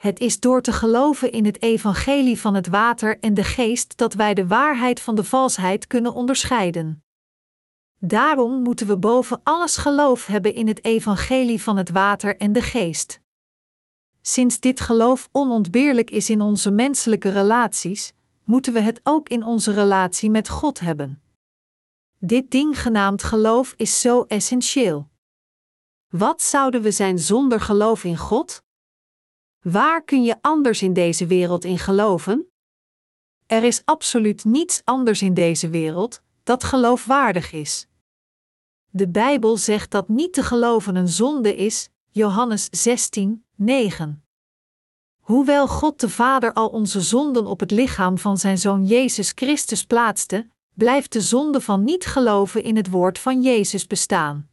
Het 0.00 0.20
is 0.20 0.40
door 0.40 0.62
te 0.62 0.72
geloven 0.72 1.32
in 1.32 1.44
het 1.44 1.62
evangelie 1.62 2.40
van 2.40 2.54
het 2.54 2.66
water 2.66 3.18
en 3.18 3.34
de 3.34 3.44
geest 3.44 3.96
dat 3.96 4.14
wij 4.14 4.34
de 4.34 4.46
waarheid 4.46 5.00
van 5.00 5.14
de 5.14 5.24
valsheid 5.24 5.86
kunnen 5.86 6.14
onderscheiden. 6.14 7.04
Daarom 7.98 8.62
moeten 8.62 8.86
we 8.86 8.96
boven 8.96 9.40
alles 9.42 9.76
geloof 9.76 10.26
hebben 10.26 10.54
in 10.54 10.68
het 10.68 10.84
evangelie 10.84 11.62
van 11.62 11.76
het 11.76 11.90
water 11.90 12.36
en 12.36 12.52
de 12.52 12.62
geest. 12.62 13.20
Sinds 14.20 14.60
dit 14.60 14.80
geloof 14.80 15.28
onontbeerlijk 15.32 16.10
is 16.10 16.30
in 16.30 16.40
onze 16.40 16.70
menselijke 16.70 17.30
relaties, 17.30 18.12
moeten 18.44 18.72
we 18.72 18.80
het 18.80 19.00
ook 19.02 19.28
in 19.28 19.44
onze 19.44 19.72
relatie 19.72 20.30
met 20.30 20.48
God 20.48 20.80
hebben. 20.80 21.22
Dit 22.18 22.50
ding 22.50 22.82
genaamd 22.82 23.22
geloof 23.22 23.74
is 23.76 24.00
zo 24.00 24.22
essentieel. 24.22 25.08
Wat 26.08 26.42
zouden 26.42 26.82
we 26.82 26.90
zijn 26.90 27.18
zonder 27.18 27.60
geloof 27.60 28.04
in 28.04 28.16
God? 28.16 28.62
Waar 29.60 30.04
kun 30.04 30.22
je 30.22 30.36
anders 30.40 30.82
in 30.82 30.92
deze 30.92 31.26
wereld 31.26 31.64
in 31.64 31.78
geloven? 31.78 32.50
Er 33.46 33.64
is 33.64 33.82
absoluut 33.84 34.44
niets 34.44 34.80
anders 34.84 35.22
in 35.22 35.34
deze 35.34 35.68
wereld 35.68 36.22
dat 36.42 36.64
geloofwaardig 36.64 37.52
is. 37.52 37.86
De 38.90 39.08
Bijbel 39.08 39.56
zegt 39.56 39.90
dat 39.90 40.08
niet 40.08 40.32
te 40.32 40.42
geloven 40.42 40.96
een 40.96 41.08
zonde 41.08 41.56
is, 41.56 41.88
Johannes 42.10 42.68
16, 42.70 43.44
9. 43.56 44.24
Hoewel 45.20 45.68
God 45.68 46.00
de 46.00 46.08
Vader 46.08 46.52
al 46.52 46.68
onze 46.68 47.00
zonden 47.00 47.46
op 47.46 47.60
het 47.60 47.70
lichaam 47.70 48.18
van 48.18 48.38
zijn 48.38 48.58
Zoon 48.58 48.86
Jezus 48.86 49.32
Christus 49.34 49.84
plaatste, 49.84 50.50
blijft 50.74 51.12
de 51.12 51.20
zonde 51.20 51.60
van 51.60 51.84
niet 51.84 52.06
geloven 52.06 52.62
in 52.62 52.76
het 52.76 52.90
woord 52.90 53.18
van 53.18 53.42
Jezus 53.42 53.86
bestaan. 53.86 54.50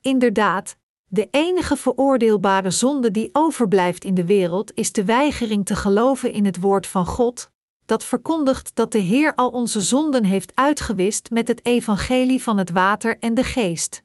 Inderdaad, 0.00 0.76
de 1.12 1.28
enige 1.30 1.76
veroordeelbare 1.76 2.70
zonde 2.70 3.10
die 3.10 3.28
overblijft 3.32 4.04
in 4.04 4.14
de 4.14 4.24
wereld 4.24 4.74
is 4.74 4.92
de 4.92 5.04
weigering 5.04 5.66
te 5.66 5.76
geloven 5.76 6.32
in 6.32 6.44
het 6.44 6.60
woord 6.60 6.86
van 6.86 7.06
God, 7.06 7.50
dat 7.84 8.04
verkondigt 8.04 8.74
dat 8.74 8.92
de 8.92 8.98
Heer 8.98 9.34
al 9.34 9.48
onze 9.48 9.80
zonden 9.80 10.24
heeft 10.24 10.52
uitgewist 10.54 11.30
met 11.30 11.48
het 11.48 11.66
evangelie 11.66 12.42
van 12.42 12.58
het 12.58 12.70
water 12.70 13.18
en 13.18 13.34
de 13.34 13.44
geest. 13.44 14.02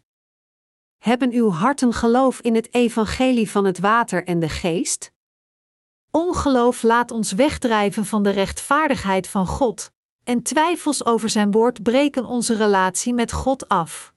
Hebben 0.97 1.31
uw 1.31 1.49
harten 1.49 1.93
geloof 1.93 2.39
in 2.39 2.55
het 2.55 2.73
evangelie 2.73 3.51
van 3.51 3.65
het 3.65 3.79
water 3.79 4.23
en 4.23 4.39
de 4.39 4.49
geest? 4.49 5.11
Ongeloof 6.11 6.83
laat 6.83 7.11
ons 7.11 7.31
wegdrijven 7.31 8.05
van 8.05 8.23
de 8.23 8.29
rechtvaardigheid 8.29 9.27
van 9.27 9.47
God, 9.47 9.91
en 10.23 10.41
twijfels 10.41 11.05
over 11.05 11.29
zijn 11.29 11.51
woord 11.51 11.83
breken 11.83 12.25
onze 12.25 12.55
relatie 12.55 13.13
met 13.13 13.31
God 13.31 13.67
af. 13.67 14.15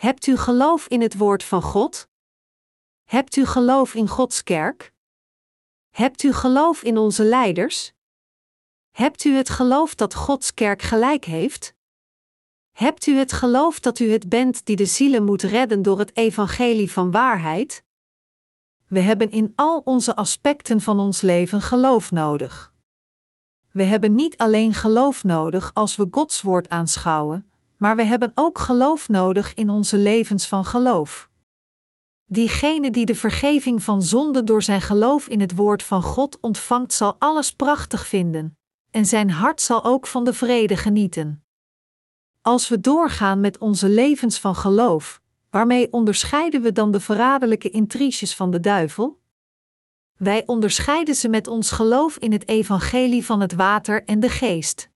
Hebt 0.00 0.26
u 0.26 0.36
geloof 0.36 0.86
in 0.86 1.00
het 1.00 1.16
woord 1.16 1.44
van 1.44 1.62
God? 1.62 2.08
Hebt 3.04 3.36
u 3.36 3.46
geloof 3.46 3.94
in 3.94 4.08
Gods 4.08 4.42
kerk? 4.42 4.92
Hebt 5.90 6.22
u 6.22 6.32
geloof 6.32 6.82
in 6.82 6.98
onze 6.98 7.24
leiders? 7.24 7.92
Hebt 8.90 9.24
u 9.24 9.34
het 9.34 9.48
geloof 9.48 9.94
dat 9.94 10.14
Gods 10.14 10.54
kerk 10.54 10.82
gelijk 10.82 11.24
heeft? 11.24 11.74
Hebt 12.70 13.06
u 13.06 13.16
het 13.16 13.32
geloof 13.32 13.80
dat 13.80 13.98
u 13.98 14.10
het 14.10 14.28
bent 14.28 14.66
die 14.66 14.76
de 14.76 14.84
zielen 14.84 15.24
moet 15.24 15.42
redden 15.42 15.82
door 15.82 15.98
het 15.98 16.16
evangelie 16.16 16.90
van 16.90 17.10
waarheid? 17.10 17.84
We 18.86 19.00
hebben 19.00 19.30
in 19.30 19.52
al 19.54 19.80
onze 19.84 20.16
aspecten 20.16 20.80
van 20.80 20.98
ons 20.98 21.20
leven 21.20 21.60
geloof 21.60 22.10
nodig. 22.10 22.72
We 23.70 23.82
hebben 23.82 24.14
niet 24.14 24.36
alleen 24.36 24.74
geloof 24.74 25.24
nodig 25.24 25.70
als 25.74 25.96
we 25.96 26.08
Gods 26.10 26.42
woord 26.42 26.68
aanschouwen, 26.68 27.49
maar 27.80 27.96
we 27.96 28.02
hebben 28.02 28.32
ook 28.34 28.58
geloof 28.58 29.08
nodig 29.08 29.54
in 29.54 29.70
onze 29.70 29.96
levens 29.96 30.46
van 30.46 30.64
geloof. 30.64 31.30
Diegene 32.24 32.90
die 32.90 33.06
de 33.06 33.14
vergeving 33.14 33.82
van 33.82 34.02
zonde 34.02 34.44
door 34.44 34.62
zijn 34.62 34.80
geloof 34.80 35.28
in 35.28 35.40
het 35.40 35.54
woord 35.54 35.82
van 35.82 36.02
God 36.02 36.40
ontvangt, 36.40 36.92
zal 36.92 37.16
alles 37.18 37.52
prachtig 37.52 38.06
vinden, 38.06 38.58
en 38.90 39.06
zijn 39.06 39.30
hart 39.30 39.60
zal 39.60 39.84
ook 39.84 40.06
van 40.06 40.24
de 40.24 40.32
vrede 40.32 40.76
genieten. 40.76 41.44
Als 42.40 42.68
we 42.68 42.80
doorgaan 42.80 43.40
met 43.40 43.58
onze 43.58 43.88
levens 43.88 44.38
van 44.38 44.54
geloof, 44.54 45.20
waarmee 45.50 45.92
onderscheiden 45.92 46.62
we 46.62 46.72
dan 46.72 46.90
de 46.90 47.00
verraderlijke 47.00 47.70
intriges 47.70 48.34
van 48.34 48.50
de 48.50 48.60
duivel? 48.60 49.20
Wij 50.16 50.42
onderscheiden 50.46 51.14
ze 51.14 51.28
met 51.28 51.46
ons 51.46 51.70
geloof 51.70 52.16
in 52.16 52.32
het 52.32 52.48
evangelie 52.48 53.24
van 53.24 53.40
het 53.40 53.52
water 53.52 54.04
en 54.04 54.20
de 54.20 54.28
geest. 54.28 54.90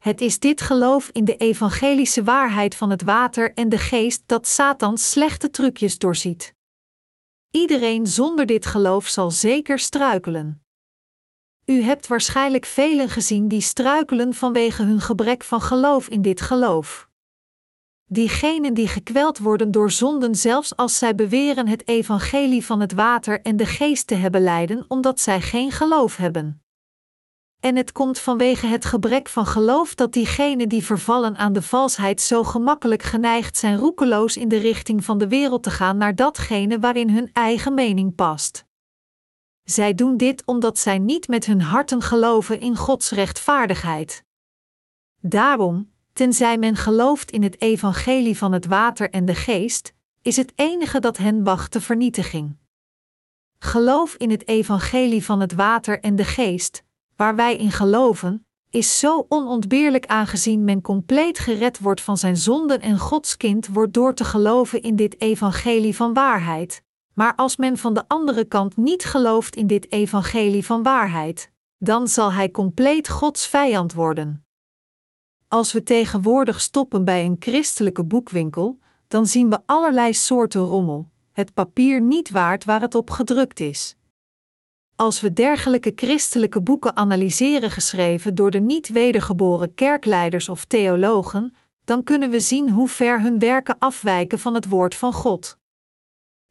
Het 0.00 0.20
is 0.20 0.38
dit 0.38 0.60
geloof 0.60 1.08
in 1.12 1.24
de 1.24 1.36
evangelische 1.36 2.22
waarheid 2.22 2.74
van 2.74 2.90
het 2.90 3.02
water 3.02 3.54
en 3.54 3.68
de 3.68 3.78
geest 3.78 4.22
dat 4.26 4.46
Satans 4.46 5.10
slechte 5.10 5.50
trucjes 5.50 5.98
doorziet. 5.98 6.54
Iedereen 7.50 8.06
zonder 8.06 8.46
dit 8.46 8.66
geloof 8.66 9.06
zal 9.06 9.30
zeker 9.30 9.78
struikelen. 9.78 10.64
U 11.64 11.82
hebt 11.82 12.06
waarschijnlijk 12.06 12.64
velen 12.66 13.08
gezien 13.08 13.48
die 13.48 13.60
struikelen 13.60 14.34
vanwege 14.34 14.82
hun 14.82 15.00
gebrek 15.00 15.44
van 15.44 15.60
geloof 15.60 16.08
in 16.08 16.22
dit 16.22 16.40
geloof. 16.40 17.08
Diegenen 18.04 18.74
die 18.74 18.88
gekweld 18.88 19.38
worden 19.38 19.70
door 19.70 19.90
zonden, 19.90 20.34
zelfs 20.34 20.76
als 20.76 20.98
zij 20.98 21.14
beweren 21.14 21.68
het 21.68 21.88
evangelie 21.88 22.64
van 22.64 22.80
het 22.80 22.92
water 22.92 23.40
en 23.40 23.56
de 23.56 23.66
geest 23.66 24.06
te 24.06 24.14
hebben 24.14 24.42
lijden, 24.42 24.84
omdat 24.88 25.20
zij 25.20 25.40
geen 25.40 25.70
geloof 25.70 26.16
hebben. 26.16 26.62
En 27.60 27.76
het 27.76 27.92
komt 27.92 28.18
vanwege 28.18 28.66
het 28.66 28.84
gebrek 28.84 29.28
van 29.28 29.46
geloof 29.46 29.94
dat 29.94 30.12
diegenen 30.12 30.68
die 30.68 30.84
vervallen 30.84 31.36
aan 31.36 31.52
de 31.52 31.62
valsheid 31.62 32.20
zo 32.20 32.44
gemakkelijk 32.44 33.02
geneigd 33.02 33.56
zijn 33.56 33.76
roekeloos 33.76 34.36
in 34.36 34.48
de 34.48 34.58
richting 34.58 35.04
van 35.04 35.18
de 35.18 35.28
wereld 35.28 35.62
te 35.62 35.70
gaan 35.70 35.96
naar 35.96 36.14
datgene 36.14 36.78
waarin 36.78 37.10
hun 37.10 37.30
eigen 37.32 37.74
mening 37.74 38.14
past. 38.14 38.64
Zij 39.62 39.94
doen 39.94 40.16
dit 40.16 40.42
omdat 40.46 40.78
zij 40.78 40.98
niet 40.98 41.28
met 41.28 41.46
hun 41.46 41.60
harten 41.60 42.02
geloven 42.02 42.60
in 42.60 42.76
Gods 42.76 43.10
rechtvaardigheid. 43.10 44.24
Daarom, 45.20 45.92
tenzij 46.12 46.58
men 46.58 46.76
gelooft 46.76 47.30
in 47.30 47.42
het 47.42 47.60
evangelie 47.60 48.36
van 48.36 48.52
het 48.52 48.66
water 48.66 49.10
en 49.10 49.24
de 49.24 49.34
geest, 49.34 49.94
is 50.22 50.36
het 50.36 50.52
enige 50.54 51.00
dat 51.00 51.16
hen 51.16 51.44
wacht 51.44 51.72
de 51.72 51.80
vernietiging. 51.80 52.56
Geloof 53.58 54.14
in 54.14 54.30
het 54.30 54.48
evangelie 54.48 55.24
van 55.24 55.40
het 55.40 55.52
water 55.52 56.00
en 56.00 56.16
de 56.16 56.24
geest, 56.24 56.84
waar 57.20 57.36
wij 57.36 57.56
in 57.56 57.70
geloven, 57.70 58.46
is 58.70 58.98
zo 58.98 59.26
onontbeerlijk 59.28 60.06
aangezien 60.06 60.64
men 60.64 60.80
compleet 60.80 61.38
gered 61.38 61.78
wordt 61.78 62.00
van 62.00 62.16
zijn 62.16 62.36
zonden 62.36 62.80
en 62.80 62.98
Gods 62.98 63.36
kind 63.36 63.66
wordt 63.66 63.92
door 63.92 64.14
te 64.14 64.24
geloven 64.24 64.82
in 64.82 64.96
dit 64.96 65.20
evangelie 65.20 65.96
van 65.96 66.14
waarheid. 66.14 66.82
Maar 67.14 67.34
als 67.34 67.56
men 67.56 67.76
van 67.76 67.94
de 67.94 68.08
andere 68.08 68.44
kant 68.44 68.76
niet 68.76 69.04
gelooft 69.04 69.56
in 69.56 69.66
dit 69.66 69.92
evangelie 69.92 70.64
van 70.64 70.82
waarheid, 70.82 71.50
dan 71.78 72.08
zal 72.08 72.32
hij 72.32 72.50
compleet 72.50 73.08
Gods 73.08 73.46
vijand 73.46 73.92
worden. 73.92 74.44
Als 75.48 75.72
we 75.72 75.82
tegenwoordig 75.82 76.60
stoppen 76.60 77.04
bij 77.04 77.24
een 77.24 77.36
christelijke 77.38 78.04
boekwinkel, 78.04 78.78
dan 79.08 79.26
zien 79.26 79.50
we 79.50 79.58
allerlei 79.66 80.14
soorten 80.14 80.60
rommel, 80.60 81.10
het 81.32 81.54
papier 81.54 82.00
niet 82.00 82.30
waard 82.30 82.64
waar 82.64 82.80
het 82.80 82.94
op 82.94 83.10
gedrukt 83.10 83.60
is. 83.60 83.96
Als 85.00 85.20
we 85.20 85.32
dergelijke 85.32 85.92
christelijke 85.94 86.62
boeken 86.62 86.96
analyseren 86.96 87.70
geschreven 87.70 88.34
door 88.34 88.50
de 88.50 88.60
niet 88.60 88.88
wedergeboren 88.88 89.74
kerkleiders 89.74 90.48
of 90.48 90.64
theologen, 90.64 91.54
dan 91.84 92.02
kunnen 92.02 92.30
we 92.30 92.40
zien 92.40 92.70
hoe 92.70 92.88
ver 92.88 93.22
hun 93.22 93.38
werken 93.38 93.78
afwijken 93.78 94.38
van 94.38 94.54
het 94.54 94.68
woord 94.68 94.94
van 94.94 95.12
God. 95.12 95.58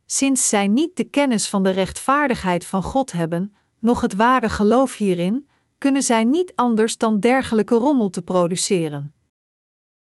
Sinds 0.05 0.49
zij 0.49 0.67
niet 0.67 0.95
de 0.95 1.03
kennis 1.03 1.49
van 1.49 1.63
de 1.63 1.69
rechtvaardigheid 1.69 2.65
van 2.65 2.83
God 2.83 3.11
hebben, 3.11 3.55
noch 3.79 4.01
het 4.01 4.15
ware 4.15 4.49
geloof 4.49 4.97
hierin, 4.97 5.49
kunnen 5.77 6.03
zij 6.03 6.23
niet 6.23 6.51
anders 6.55 6.97
dan 6.97 7.19
dergelijke 7.19 7.75
rommel 7.75 8.09
te 8.09 8.21
produceren. 8.21 9.13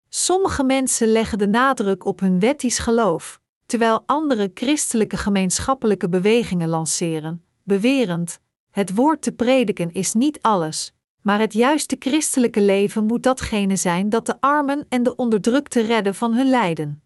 Sommige 0.09 0.63
mensen 0.63 1.07
leggen 1.07 1.37
de 1.37 1.47
nadruk 1.47 2.05
op 2.05 2.19
hun 2.19 2.39
wettisch 2.39 2.79
geloof, 2.79 3.39
terwijl 3.65 4.03
andere 4.05 4.51
christelijke 4.53 5.17
gemeenschappelijke 5.17 6.09
bewegingen 6.09 6.69
lanceren, 6.69 7.44
bewerend: 7.65 8.39
het 8.71 8.95
woord 8.95 9.21
te 9.21 9.31
prediken 9.31 9.93
is 9.93 10.13
niet 10.13 10.41
alles, 10.41 10.93
maar 11.21 11.39
het 11.39 11.53
juiste 11.53 11.95
christelijke 11.99 12.61
leven 12.61 13.05
moet 13.05 13.23
datgene 13.23 13.75
zijn 13.75 14.09
dat 14.09 14.25
de 14.25 14.41
armen 14.41 14.85
en 14.89 15.03
de 15.03 15.15
onderdrukte 15.15 15.81
redden 15.81 16.15
van 16.15 16.33
hun 16.33 16.49
lijden. 16.49 17.03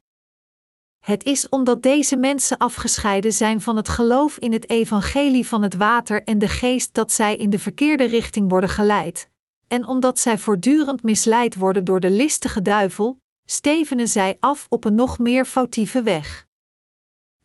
Het 0.99 1.23
is 1.23 1.49
omdat 1.49 1.83
deze 1.83 2.17
mensen 2.17 2.57
afgescheiden 2.57 3.33
zijn 3.33 3.61
van 3.61 3.75
het 3.75 3.89
geloof 3.89 4.37
in 4.37 4.51
het 4.51 4.69
evangelie 4.69 5.47
van 5.47 5.61
het 5.61 5.75
water 5.75 6.23
en 6.23 6.37
de 6.37 6.47
geest 6.47 6.93
dat 6.93 7.11
zij 7.11 7.35
in 7.35 7.49
de 7.49 7.59
verkeerde 7.59 8.03
richting 8.03 8.49
worden 8.49 8.69
geleid, 8.69 9.29
en 9.67 9.87
omdat 9.87 10.19
zij 10.19 10.37
voortdurend 10.37 11.03
misleid 11.03 11.55
worden 11.55 11.83
door 11.83 11.99
de 11.99 12.11
listige 12.11 12.61
duivel, 12.61 13.21
stevenen 13.45 14.07
zij 14.07 14.37
af 14.39 14.65
op 14.69 14.85
een 14.85 14.95
nog 14.95 15.19
meer 15.19 15.45
foutieve 15.45 16.01
weg. 16.01 16.47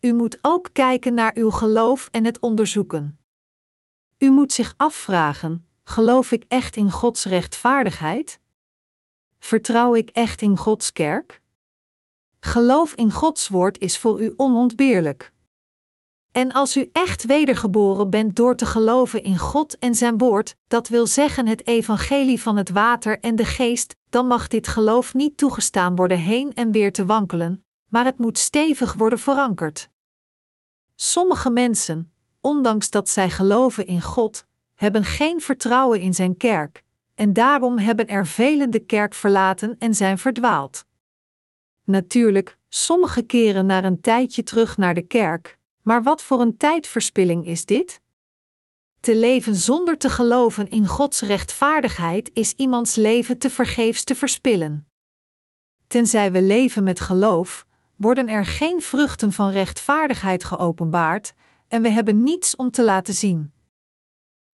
U 0.05 0.13
moet 0.13 0.39
ook 0.41 0.69
kijken 0.73 1.15
naar 1.15 1.37
uw 1.37 1.51
geloof 1.51 2.09
en 2.11 2.25
het 2.25 2.41
onderzoeken. 2.41 3.19
U 4.19 4.31
moet 4.31 4.53
zich 4.53 4.75
afvragen: 4.77 5.67
geloof 5.85 6.33
ik 6.33 6.45
echt 6.49 6.77
in 6.77 6.91
Gods 6.91 7.25
rechtvaardigheid? 7.25 8.41
Vertrouw 9.39 9.95
ik 9.95 10.11
echt 10.11 10.43
in 10.43 10.57
Gods 10.57 10.93
kerk? 10.93 11.41
Geloof 12.41 12.95
in 12.95 13.13
Gods 13.13 13.49
woord 13.49 13.79
is 13.79 13.99
voor 13.99 14.23
u 14.23 14.33
onontbeerlijk. 14.37 15.33
En 16.33 16.53
als 16.53 16.77
u 16.77 16.91
echt 16.93 17.25
wedergeboren 17.25 18.11
bent 18.11 18.37
door 18.37 18.57
te 18.57 18.67
geloven 18.67 19.23
in 19.23 19.39
God 19.39 19.79
en 19.79 19.95
Zijn 19.95 20.19
woord, 20.19 20.57
dat 20.67 20.89
wil 20.89 21.07
zeggen 21.07 21.47
het 21.47 21.67
evangelie 21.67 22.41
van 22.41 22.57
het 22.57 22.71
water 22.71 23.21
en 23.21 23.37
de 23.37 23.45
geest, 23.45 23.97
dan 24.09 24.27
mag 24.27 24.49
dit 24.49 24.69
geloof 24.69 25.15
niet 25.15 25.37
toegestaan 25.37 25.97
worden 25.97 26.19
heen 26.19 26.55
en 26.55 26.71
weer 26.71 26.93
te 26.93 27.05
wankelen, 27.05 27.65
maar 27.89 28.05
het 28.05 28.19
moet 28.19 28.39
stevig 28.39 28.93
worden 28.95 29.19
verankerd. 29.19 29.93
Sommige 30.95 31.51
mensen, 31.51 32.13
ondanks 32.41 32.91
dat 32.91 33.09
zij 33.09 33.31
geloven 33.31 33.87
in 33.87 34.03
God, 34.03 34.47
hebben 34.75 35.05
geen 35.05 35.41
vertrouwen 35.41 36.01
in 36.01 36.15
Zijn 36.15 36.37
kerk, 36.37 36.85
en 37.15 37.33
daarom 37.33 37.79
hebben 37.79 38.09
er 38.09 38.27
velen 38.27 38.71
de 38.71 38.79
kerk 38.79 39.15
verlaten 39.15 39.77
en 39.79 39.95
zijn 39.95 40.19
verdwaald. 40.19 40.85
Natuurlijk, 41.85 42.59
sommige 42.69 43.23
keren 43.23 43.67
naar 43.67 43.85
een 43.85 44.01
tijdje 44.01 44.43
terug 44.43 44.77
naar 44.77 44.95
de 44.95 45.07
kerk, 45.07 45.59
maar 45.83 46.03
wat 46.03 46.23
voor 46.23 46.41
een 46.41 46.57
tijdverspilling 46.57 47.47
is 47.47 47.65
dit? 47.65 48.01
Te 49.01 49.17
leven 49.17 49.55
zonder 49.55 49.99
te 49.99 50.11
geloven 50.11 50.69
in 50.69 50.87
Gods 50.87 51.21
rechtvaardigheid 51.21 52.31
is 52.33 52.53
iemands 52.53 52.95
leven 52.95 53.39
te 53.39 53.51
vergeefs 53.51 54.05
te 54.05 54.15
verspillen. 54.15 54.89
Tenzij 55.87 56.33
we 56.33 56.43
leven 56.43 56.85
met 56.85 57.01
geloof, 57.01 57.67
worden 58.05 58.29
er 58.29 58.47
geen 58.47 58.83
vruchten 58.83 59.33
van 59.33 59.51
rechtvaardigheid 59.51 60.45
geopenbaard 60.45 61.35
en 61.69 61.83
we 61.83 61.89
hebben 61.89 62.23
niets 62.23 62.57
om 62.57 62.71
te 62.71 62.85
laten 62.85 63.15
zien. 63.15 63.53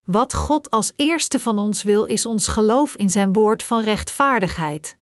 Wat 0.04 0.34
God 0.34 0.70
als 0.70 0.92
eerste 0.96 1.40
van 1.40 1.58
ons 1.58 1.82
wil, 1.82 2.04
is 2.04 2.26
ons 2.26 2.48
geloof 2.48 2.96
in 2.96 3.10
Zijn 3.10 3.32
woord 3.32 3.62
van 3.62 3.82
rechtvaardigheid. 3.82 4.98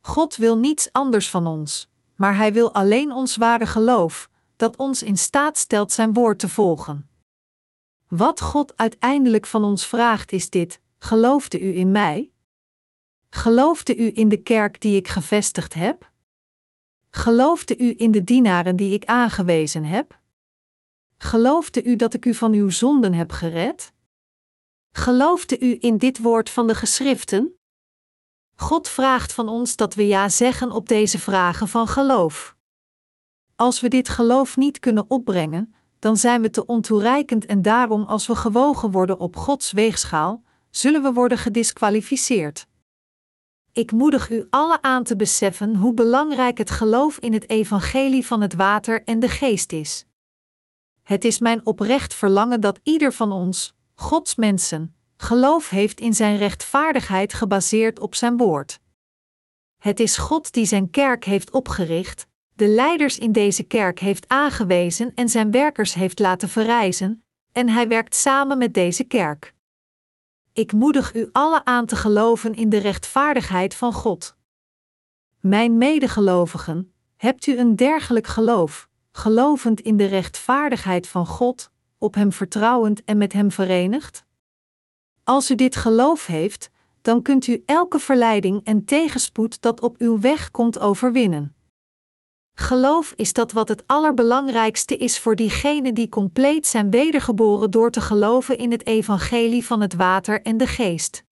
God 0.00 0.36
wil 0.36 0.58
niets 0.58 0.92
anders 0.92 1.30
van 1.30 1.46
ons, 1.46 1.88
maar 2.16 2.36
Hij 2.36 2.52
wil 2.52 2.74
alleen 2.74 3.12
ons 3.12 3.36
ware 3.36 3.66
geloof, 3.66 4.30
dat 4.56 4.76
ons 4.76 5.02
in 5.02 5.18
staat 5.18 5.58
stelt 5.58 5.92
Zijn 5.92 6.12
woord 6.12 6.38
te 6.38 6.48
volgen. 6.48 7.08
Wat 8.08 8.40
God 8.40 8.76
uiteindelijk 8.76 9.46
van 9.46 9.64
ons 9.64 9.86
vraagt 9.86 10.32
is 10.32 10.50
dit: 10.50 10.80
geloofde 10.98 11.60
u 11.60 11.76
in 11.76 11.90
mij? 11.90 12.30
Geloofde 13.30 13.96
u 13.96 14.10
in 14.14 14.28
de 14.28 14.42
kerk 14.42 14.80
die 14.80 14.96
ik 14.96 15.08
gevestigd 15.08 15.74
heb? 15.74 16.12
Geloofde 17.16 17.78
u 17.78 17.94
in 17.96 18.10
de 18.10 18.24
dienaren 18.24 18.76
die 18.76 18.92
ik 18.92 19.04
aangewezen 19.04 19.84
heb? 19.84 20.20
Geloofde 21.18 21.82
u 21.82 21.96
dat 21.96 22.14
ik 22.14 22.24
u 22.24 22.34
van 22.34 22.52
uw 22.52 22.70
zonden 22.70 23.12
heb 23.12 23.30
gered? 23.32 23.92
Geloofde 24.92 25.58
u 25.60 25.76
in 25.80 25.98
dit 25.98 26.18
woord 26.18 26.50
van 26.50 26.66
de 26.66 26.74
geschriften? 26.74 27.58
God 28.54 28.88
vraagt 28.88 29.32
van 29.32 29.48
ons 29.48 29.76
dat 29.76 29.94
we 29.94 30.06
ja 30.06 30.28
zeggen 30.28 30.70
op 30.70 30.88
deze 30.88 31.18
vragen 31.18 31.68
van 31.68 31.88
geloof. 31.88 32.56
Als 33.56 33.80
we 33.80 33.88
dit 33.88 34.08
geloof 34.08 34.56
niet 34.56 34.78
kunnen 34.78 35.10
opbrengen, 35.10 35.74
dan 35.98 36.16
zijn 36.16 36.42
we 36.42 36.50
te 36.50 36.66
ontoereikend 36.66 37.46
en 37.46 37.62
daarom 37.62 38.02
als 38.02 38.26
we 38.26 38.36
gewogen 38.36 38.90
worden 38.90 39.18
op 39.18 39.36
Gods 39.36 39.72
weegschaal, 39.72 40.42
zullen 40.70 41.02
we 41.02 41.12
worden 41.12 41.38
gedisqualificeerd. 41.38 42.66
Ik 43.74 43.92
moedig 43.92 44.30
u 44.30 44.46
alle 44.50 44.82
aan 44.82 45.04
te 45.04 45.16
beseffen 45.16 45.76
hoe 45.76 45.94
belangrijk 45.94 46.58
het 46.58 46.70
geloof 46.70 47.18
in 47.18 47.32
het 47.32 47.50
evangelie 47.50 48.26
van 48.26 48.40
het 48.40 48.54
water 48.54 49.04
en 49.04 49.20
de 49.20 49.28
geest 49.28 49.72
is. 49.72 50.06
Het 51.02 51.24
is 51.24 51.38
mijn 51.38 51.66
oprecht 51.66 52.14
verlangen 52.14 52.60
dat 52.60 52.80
ieder 52.82 53.12
van 53.12 53.32
ons, 53.32 53.74
Gods 53.94 54.34
mensen, 54.34 54.96
geloof 55.16 55.68
heeft 55.68 56.00
in 56.00 56.14
zijn 56.14 56.36
rechtvaardigheid 56.36 57.32
gebaseerd 57.34 57.98
op 57.98 58.14
zijn 58.14 58.36
woord. 58.36 58.80
Het 59.76 60.00
is 60.00 60.16
God 60.16 60.52
die 60.52 60.66
zijn 60.66 60.90
kerk 60.90 61.24
heeft 61.24 61.50
opgericht, 61.50 62.26
de 62.52 62.68
leiders 62.68 63.18
in 63.18 63.32
deze 63.32 63.62
kerk 63.62 63.98
heeft 63.98 64.28
aangewezen 64.28 65.14
en 65.14 65.28
zijn 65.28 65.50
werkers 65.50 65.94
heeft 65.94 66.18
laten 66.18 66.48
verrijzen, 66.48 67.24
en 67.52 67.68
hij 67.68 67.88
werkt 67.88 68.14
samen 68.14 68.58
met 68.58 68.74
deze 68.74 69.04
kerk. 69.04 69.54
Ik 70.54 70.72
moedig 70.72 71.14
u 71.14 71.28
alle 71.32 71.64
aan 71.64 71.86
te 71.86 71.96
geloven 71.96 72.54
in 72.54 72.68
de 72.68 72.78
rechtvaardigheid 72.78 73.74
van 73.74 73.92
God. 73.92 74.36
Mijn 75.40 75.78
medegelovigen, 75.78 76.92
hebt 77.16 77.46
u 77.46 77.58
een 77.58 77.76
dergelijk 77.76 78.26
geloof, 78.26 78.88
gelovend 79.12 79.80
in 79.80 79.96
de 79.96 80.04
rechtvaardigheid 80.04 81.08
van 81.08 81.26
God, 81.26 81.70
op 81.98 82.14
Hem 82.14 82.32
vertrouwend 82.32 83.04
en 83.04 83.16
met 83.16 83.32
Hem 83.32 83.50
verenigd? 83.50 84.24
Als 85.24 85.50
u 85.50 85.54
dit 85.54 85.76
geloof 85.76 86.26
heeft, 86.26 86.70
dan 87.02 87.22
kunt 87.22 87.46
u 87.46 87.62
elke 87.66 87.98
verleiding 87.98 88.64
en 88.64 88.84
tegenspoed 88.84 89.60
dat 89.60 89.80
op 89.80 89.96
uw 89.98 90.20
weg 90.20 90.50
komt 90.50 90.78
overwinnen. 90.78 91.53
Geloof 92.54 93.12
is 93.16 93.32
dat 93.32 93.52
wat 93.52 93.68
het 93.68 93.82
allerbelangrijkste 93.86 94.96
is 94.96 95.18
voor 95.18 95.36
diegenen 95.36 95.94
die 95.94 96.08
compleet 96.08 96.66
zijn 96.66 96.90
wedergeboren 96.90 97.70
door 97.70 97.90
te 97.90 98.00
geloven 98.00 98.58
in 98.58 98.70
het 98.70 98.86
evangelie 98.86 99.66
van 99.66 99.80
het 99.80 99.94
water 99.94 100.42
en 100.42 100.56
de 100.56 100.66
geest. 100.66 101.24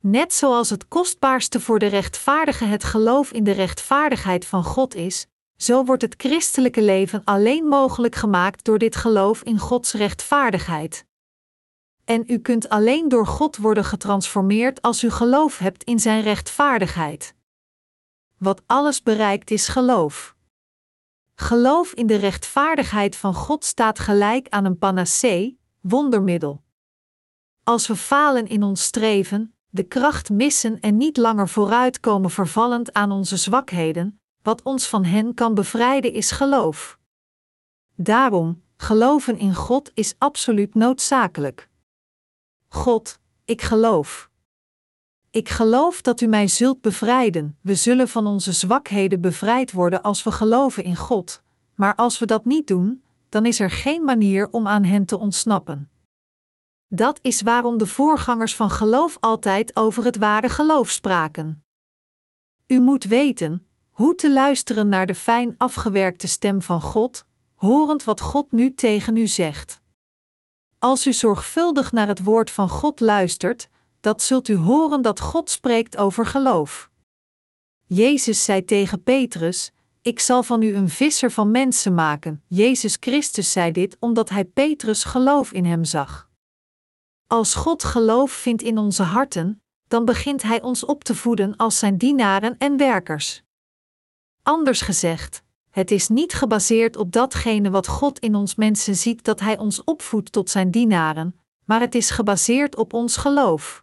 Net 0.00 0.34
zoals 0.34 0.70
het 0.70 0.88
kostbaarste 0.88 1.60
voor 1.60 1.78
de 1.78 1.86
rechtvaardige 1.86 2.64
het 2.64 2.84
geloof 2.84 3.32
in 3.32 3.44
de 3.44 3.52
rechtvaardigheid 3.52 4.46
van 4.46 4.64
God 4.64 4.94
is, 4.94 5.26
zo 5.56 5.84
wordt 5.84 6.02
het 6.02 6.14
christelijke 6.16 6.82
leven 6.82 7.22
alleen 7.24 7.64
mogelijk 7.64 8.14
gemaakt 8.14 8.64
door 8.64 8.78
dit 8.78 8.96
geloof 8.96 9.42
in 9.42 9.58
Gods 9.58 9.92
rechtvaardigheid. 9.92 11.04
En 12.04 12.24
u 12.26 12.38
kunt 12.38 12.68
alleen 12.68 13.08
door 13.08 13.26
God 13.26 13.56
worden 13.56 13.84
getransformeerd 13.84 14.82
als 14.82 15.04
u 15.04 15.10
geloof 15.10 15.58
hebt 15.58 15.84
in 15.84 15.98
Zijn 15.98 16.22
rechtvaardigheid. 16.22 17.34
Wat 18.42 18.62
alles 18.66 19.02
bereikt 19.02 19.50
is 19.50 19.68
geloof. 19.68 20.36
Geloof 21.34 21.92
in 21.92 22.06
de 22.06 22.16
rechtvaardigheid 22.16 23.16
van 23.16 23.34
God 23.34 23.64
staat 23.64 23.98
gelijk 23.98 24.48
aan 24.48 24.64
een 24.64 24.78
panacee, 24.78 25.58
wondermiddel. 25.80 26.62
Als 27.62 27.86
we 27.86 27.96
falen 27.96 28.46
in 28.46 28.62
ons 28.62 28.82
streven, 28.82 29.54
de 29.68 29.82
kracht 29.82 30.30
missen 30.30 30.80
en 30.80 30.96
niet 30.96 31.16
langer 31.16 31.48
vooruitkomen 31.48 32.30
vervallend 32.30 32.92
aan 32.92 33.10
onze 33.10 33.36
zwakheden, 33.36 34.20
wat 34.42 34.62
ons 34.62 34.86
van 34.86 35.04
hen 35.04 35.34
kan 35.34 35.54
bevrijden 35.54 36.12
is 36.12 36.30
geloof. 36.30 36.98
Daarom, 37.94 38.62
geloven 38.76 39.38
in 39.38 39.54
God 39.54 39.90
is 39.94 40.14
absoluut 40.18 40.74
noodzakelijk. 40.74 41.68
God, 42.68 43.18
ik 43.44 43.62
geloof. 43.62 44.30
Ik 45.32 45.48
geloof 45.48 46.02
dat 46.02 46.20
u 46.20 46.26
mij 46.26 46.48
zult 46.48 46.80
bevrijden. 46.80 47.58
We 47.60 47.74
zullen 47.74 48.08
van 48.08 48.26
onze 48.26 48.52
zwakheden 48.52 49.20
bevrijd 49.20 49.72
worden 49.72 50.02
als 50.02 50.22
we 50.22 50.32
geloven 50.32 50.84
in 50.84 50.96
God, 50.96 51.42
maar 51.74 51.94
als 51.94 52.18
we 52.18 52.26
dat 52.26 52.44
niet 52.44 52.66
doen, 52.66 53.02
dan 53.28 53.46
is 53.46 53.60
er 53.60 53.70
geen 53.70 54.04
manier 54.04 54.48
om 54.50 54.66
aan 54.66 54.84
hen 54.84 55.04
te 55.04 55.18
ontsnappen. 55.18 55.90
Dat 56.88 57.18
is 57.22 57.42
waarom 57.42 57.78
de 57.78 57.86
voorgangers 57.86 58.56
van 58.56 58.70
geloof 58.70 59.16
altijd 59.20 59.76
over 59.76 60.04
het 60.04 60.16
ware 60.16 60.48
geloof 60.48 60.90
spraken. 60.90 61.64
U 62.66 62.80
moet 62.80 63.04
weten 63.04 63.66
hoe 63.90 64.14
te 64.14 64.32
luisteren 64.32 64.88
naar 64.88 65.06
de 65.06 65.14
fijn 65.14 65.54
afgewerkte 65.58 66.28
stem 66.28 66.62
van 66.62 66.80
God, 66.80 67.24
horend 67.54 68.04
wat 68.04 68.20
God 68.20 68.52
nu 68.52 68.74
tegen 68.74 69.16
u 69.16 69.26
zegt. 69.26 69.80
Als 70.78 71.06
u 71.06 71.12
zorgvuldig 71.12 71.92
naar 71.92 72.08
het 72.08 72.22
woord 72.22 72.50
van 72.50 72.68
God 72.68 73.00
luistert, 73.00 73.70
dat 74.02 74.22
zult 74.22 74.48
u 74.48 74.56
horen 74.56 75.02
dat 75.02 75.20
God 75.20 75.50
spreekt 75.50 75.96
over 75.96 76.26
geloof. 76.26 76.90
Jezus 77.86 78.44
zei 78.44 78.64
tegen 78.64 79.02
Petrus: 79.02 79.72
Ik 80.02 80.20
zal 80.20 80.42
van 80.42 80.62
u 80.62 80.74
een 80.74 80.88
visser 80.88 81.30
van 81.30 81.50
mensen 81.50 81.94
maken. 81.94 82.42
Jezus 82.46 82.96
Christus 83.00 83.52
zei 83.52 83.72
dit 83.72 83.96
omdat 84.00 84.28
hij 84.28 84.44
Petrus 84.44 85.04
geloof 85.04 85.52
in 85.52 85.64
hem 85.64 85.84
zag. 85.84 86.30
Als 87.26 87.54
God 87.54 87.84
geloof 87.84 88.32
vindt 88.32 88.62
in 88.62 88.78
onze 88.78 89.02
harten, 89.02 89.62
dan 89.88 90.04
begint 90.04 90.42
Hij 90.42 90.62
ons 90.62 90.84
op 90.84 91.04
te 91.04 91.14
voeden 91.14 91.56
als 91.56 91.78
Zijn 91.78 91.98
dienaren 91.98 92.58
en 92.58 92.76
werkers. 92.76 93.42
Anders 94.42 94.80
gezegd, 94.80 95.42
het 95.70 95.90
is 95.90 96.08
niet 96.08 96.32
gebaseerd 96.32 96.96
op 96.96 97.12
datgene 97.12 97.70
wat 97.70 97.86
God 97.86 98.18
in 98.18 98.34
ons 98.34 98.54
mensen 98.54 98.96
ziet 98.96 99.24
dat 99.24 99.40
Hij 99.40 99.58
ons 99.58 99.84
opvoedt 99.84 100.32
tot 100.32 100.50
Zijn 100.50 100.70
dienaren, 100.70 101.38
maar 101.64 101.80
het 101.80 101.94
is 101.94 102.10
gebaseerd 102.10 102.76
op 102.76 102.92
ons 102.92 103.16
geloof. 103.16 103.81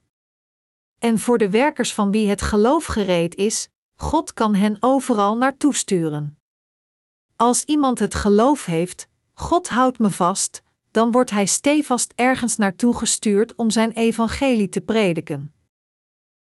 En 0.99 1.19
voor 1.19 1.37
de 1.37 1.49
werkers 1.49 1.93
van 1.93 2.11
wie 2.11 2.29
het 2.29 2.41
geloof 2.41 2.85
gereed 2.85 3.35
is, 3.35 3.69
God 3.95 4.33
kan 4.33 4.55
hen 4.55 4.77
overal 4.79 5.37
naartoe 5.37 5.75
sturen. 5.75 6.39
Als 7.35 7.63
iemand 7.63 7.99
het 7.99 8.15
geloof 8.15 8.65
heeft, 8.65 9.07
God 9.33 9.69
houdt 9.69 9.99
me 9.99 10.09
vast, 10.09 10.63
dan 10.91 11.11
wordt 11.11 11.29
hij 11.29 11.45
stevast 11.45 12.13
ergens 12.15 12.55
naartoe 12.57 12.95
gestuurd 12.95 13.55
om 13.55 13.69
zijn 13.69 13.91
evangelie 13.91 14.69
te 14.69 14.81
prediken. 14.81 15.53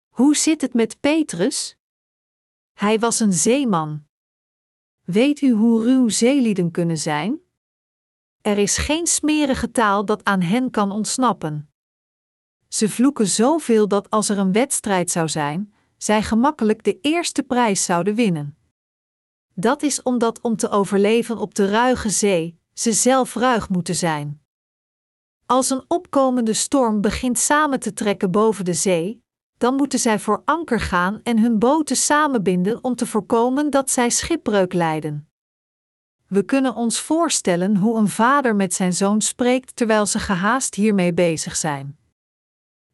Hoe 0.09 0.35
zit 0.35 0.61
het 0.61 0.73
met 0.73 0.99
Petrus? 0.99 1.77
Hij 2.73 2.99
was 2.99 3.19
een 3.19 3.33
zeeman. 3.33 4.05
Weet 5.01 5.41
u 5.41 5.51
hoe 5.51 5.83
ruw 5.83 6.09
zeelieden 6.09 6.71
kunnen 6.71 6.97
zijn? 6.97 7.39
Er 8.41 8.57
is 8.57 8.77
geen 8.77 9.07
smerige 9.07 9.71
taal 9.71 10.05
dat 10.05 10.23
aan 10.23 10.41
hen 10.41 10.69
kan 10.71 10.91
ontsnappen. 10.91 11.70
Ze 12.73 12.89
vloeken 12.89 13.27
zoveel 13.27 13.87
dat 13.87 14.09
als 14.09 14.29
er 14.29 14.37
een 14.37 14.51
wedstrijd 14.51 15.11
zou 15.11 15.29
zijn, 15.29 15.73
zij 15.97 16.23
gemakkelijk 16.23 16.83
de 16.83 16.99
eerste 17.01 17.43
prijs 17.43 17.85
zouden 17.85 18.15
winnen. 18.15 18.57
Dat 19.53 19.81
is 19.81 20.01
omdat 20.01 20.41
om 20.41 20.55
te 20.55 20.69
overleven 20.69 21.37
op 21.37 21.55
de 21.55 21.69
ruige 21.69 22.09
zee, 22.09 22.59
ze 22.73 22.93
zelf 22.93 23.35
ruig 23.35 23.69
moeten 23.69 23.95
zijn. 23.95 24.41
Als 25.45 25.69
een 25.69 25.83
opkomende 25.87 26.53
storm 26.53 27.01
begint 27.01 27.39
samen 27.39 27.79
te 27.79 27.93
trekken 27.93 28.31
boven 28.31 28.65
de 28.65 28.73
zee, 28.73 29.23
dan 29.57 29.75
moeten 29.75 29.99
zij 29.99 30.19
voor 30.19 30.41
anker 30.45 30.79
gaan 30.79 31.19
en 31.23 31.39
hun 31.39 31.59
boten 31.59 31.97
samenbinden 31.97 32.83
om 32.83 32.95
te 32.95 33.05
voorkomen 33.05 33.69
dat 33.69 33.89
zij 33.89 34.09
schipbreuk 34.09 34.73
lijden. 34.73 35.29
We 36.27 36.43
kunnen 36.43 36.75
ons 36.75 36.99
voorstellen 36.99 37.75
hoe 37.75 37.97
een 37.97 38.09
vader 38.09 38.55
met 38.55 38.73
zijn 38.73 38.93
zoon 38.93 39.21
spreekt 39.21 39.75
terwijl 39.75 40.05
ze 40.05 40.19
gehaast 40.19 40.75
hiermee 40.75 41.13
bezig 41.13 41.55
zijn. 41.55 41.99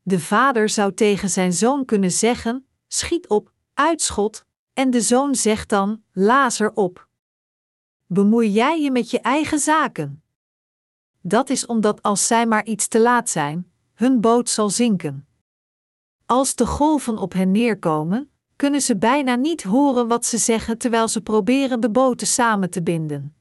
De 0.08 0.20
vader 0.20 0.70
zou 0.70 0.94
tegen 0.94 1.30
zijn 1.30 1.54
zoon 1.54 1.86
kunnen 1.86 2.12
zeggen: 2.12 2.68
Schiet 2.88 3.28
op, 3.28 3.52
uitschot, 3.74 4.46
en 4.74 4.90
de 4.90 5.02
zoon 5.02 5.36
zegt 5.36 5.70
dan: 5.70 6.04
Lazer 6.12 6.72
op. 6.74 7.08
Bemoei 8.06 8.50
jij 8.52 8.82
je 8.82 8.92
met 8.92 9.12
je 9.12 9.20
eigen 9.20 9.60
zaken? 9.60 10.24
Dat 11.22 11.50
is 11.50 11.66
omdat 11.66 12.02
als 12.02 12.28
zij 12.28 12.46
maar 12.46 12.66
iets 12.66 12.88
te 12.88 13.00
laat 13.00 13.30
zijn, 13.30 13.72
hun 13.94 14.22
boot 14.22 14.50
zal 14.50 14.70
zinken. 14.70 15.28
Als 16.26 16.56
de 16.56 16.66
golven 16.66 17.18
op 17.18 17.34
hen 17.34 17.52
neerkomen, 17.52 18.32
kunnen 18.56 18.82
ze 18.82 18.98
bijna 18.98 19.36
niet 19.36 19.64
horen 19.64 20.08
wat 20.08 20.26
ze 20.26 20.38
zeggen 20.38 20.78
terwijl 20.78 21.08
ze 21.08 21.22
proberen 21.22 21.80
de 21.80 21.90
boten 21.90 22.28
samen 22.28 22.70
te 22.70 22.84
binden. 22.84 23.36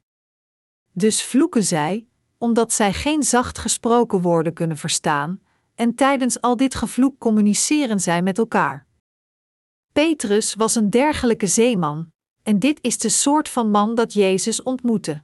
Dus 0.93 1.23
vloeken 1.23 1.65
zij, 1.65 2.07
omdat 2.39 2.73
zij 2.73 2.93
geen 2.93 3.23
zacht 3.23 3.59
gesproken 3.59 4.21
woorden 4.21 4.53
kunnen 4.53 4.77
verstaan, 4.77 5.41
en 5.77 5.95
tijdens 5.95 6.41
al 6.41 6.57
dit 6.57 6.75
gevloek 6.75 7.19
communiceren 7.19 8.01
zij 8.01 8.23
met 8.23 8.39
elkaar. 8.39 8.87
Petrus 9.93 10.55
was 10.55 10.75
een 10.75 10.91
dergelijke 10.91 11.47
zeeman, 11.47 12.13
en 12.43 12.59
dit 12.59 12.79
is 12.83 12.99
de 12.99 13.09
soort 13.09 13.49
van 13.49 13.71
man 13.71 13.95
dat 13.95 14.13
Jezus 14.13 14.63
ontmoette. 14.63 15.23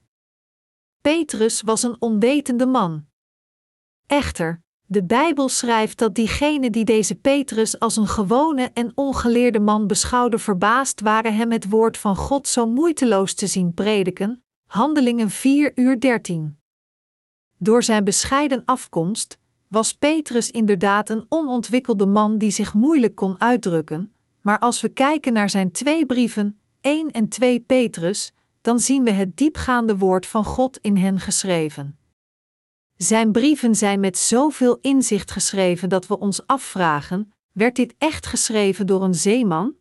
Petrus 1.01 1.63
was 1.63 1.83
een 1.83 1.97
onwetende 1.99 2.67
man. 2.67 3.07
Echter, 4.07 4.63
de 4.87 5.05
Bijbel 5.05 5.49
schrijft 5.49 5.99
dat 5.99 6.15
diegenen 6.15 6.73
die 6.73 6.85
deze 6.85 7.15
Petrus 7.15 7.79
als 7.79 7.97
een 7.97 8.09
gewone 8.09 8.71
en 8.75 8.93
ongeleerde 8.95 9.61
man 9.61 9.87
beschouwden 9.87 10.41
verbaasd 10.41 11.01
waren 11.01 11.37
hem 11.37 11.51
het 11.53 11.69
woord 11.69 11.99
van 11.99 12.17
God 12.17 12.49
zo 12.49 12.67
moeiteloos 12.67 13.35
te 13.35 13.47
zien 13.47 13.75
prediken. 13.75 14.45
Handelingen 14.67 15.31
4 15.31 15.73
uur 15.75 16.01
13. 16.01 16.59
Door 17.59 17.83
zijn 17.83 18.05
bescheiden 18.05 18.63
afkomst 18.65 19.41
was 19.73 19.95
Petrus 19.95 20.51
inderdaad 20.51 21.09
een 21.09 21.27
onontwikkelde 21.29 22.07
man 22.07 22.39
die 22.39 22.51
zich 22.51 22.75
moeilijk 22.75 23.15
kon 23.15 23.41
uitdrukken, 23.41 24.13
maar 24.41 24.59
als 24.59 24.81
we 24.81 24.89
kijken 24.89 25.33
naar 25.33 25.51
zijn 25.51 25.71
twee 25.71 26.07
brieven, 26.07 26.61
1 26.81 27.11
en 27.11 27.29
2 27.29 27.61
Petrus, 27.61 28.33
dan 28.61 28.81
zien 28.81 29.05
we 29.05 29.11
het 29.11 29.37
diepgaande 29.37 29.97
woord 29.97 30.27
van 30.27 30.45
God 30.45 30.79
in 30.79 30.97
hen 30.97 31.21
geschreven. 31.21 31.99
Zijn 32.97 33.33
brieven 33.33 33.75
zijn 33.75 34.01
met 34.01 34.19
zoveel 34.19 34.79
inzicht 34.81 35.31
geschreven 35.31 35.89
dat 35.89 36.07
we 36.07 36.19
ons 36.19 36.47
afvragen: 36.47 37.33
werd 37.53 37.77
dit 37.77 37.95
echt 37.99 38.27
geschreven 38.27 38.87
door 38.87 39.03
een 39.03 39.15
zeeman? 39.15 39.75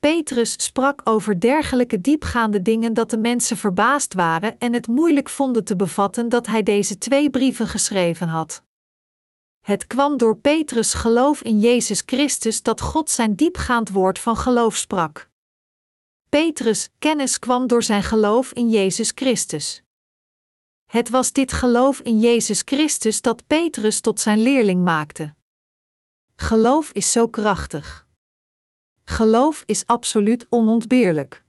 Petrus 0.00 0.64
sprak 0.64 1.00
over 1.04 1.40
dergelijke 1.40 2.00
diepgaande 2.00 2.62
dingen 2.62 2.94
dat 2.94 3.10
de 3.10 3.18
mensen 3.18 3.56
verbaasd 3.56 4.14
waren 4.14 4.58
en 4.58 4.72
het 4.72 4.86
moeilijk 4.86 5.28
vonden 5.28 5.64
te 5.64 5.76
bevatten 5.76 6.28
dat 6.28 6.46
hij 6.46 6.62
deze 6.62 6.98
twee 6.98 7.30
brieven 7.30 7.66
geschreven 7.66 8.28
had. 8.28 8.62
Het 9.62 9.86
kwam 9.86 10.16
door 10.16 10.36
Petrus' 10.36 10.94
geloof 10.94 11.42
in 11.42 11.60
Jezus 11.60 12.02
Christus 12.06 12.62
dat 12.62 12.80
God 12.80 13.10
zijn 13.10 13.34
diepgaand 13.34 13.90
woord 13.90 14.18
van 14.18 14.36
geloof 14.36 14.76
sprak. 14.76 15.30
Petrus' 16.28 16.88
kennis 16.98 17.38
kwam 17.38 17.66
door 17.66 17.82
zijn 17.82 18.02
geloof 18.02 18.52
in 18.52 18.70
Jezus 18.70 19.12
Christus. 19.14 19.82
Het 20.84 21.10
was 21.10 21.32
dit 21.32 21.52
geloof 21.52 22.00
in 22.00 22.20
Jezus 22.20 22.62
Christus 22.64 23.20
dat 23.20 23.46
Petrus 23.46 24.00
tot 24.00 24.20
zijn 24.20 24.42
leerling 24.42 24.84
maakte. 24.84 25.34
Geloof 26.36 26.90
is 26.92 27.12
zo 27.12 27.28
krachtig. 27.28 28.06
Geloof 29.04 29.62
is 29.66 29.86
absoluut 29.86 30.46
onontbeerlijk. 30.48 31.44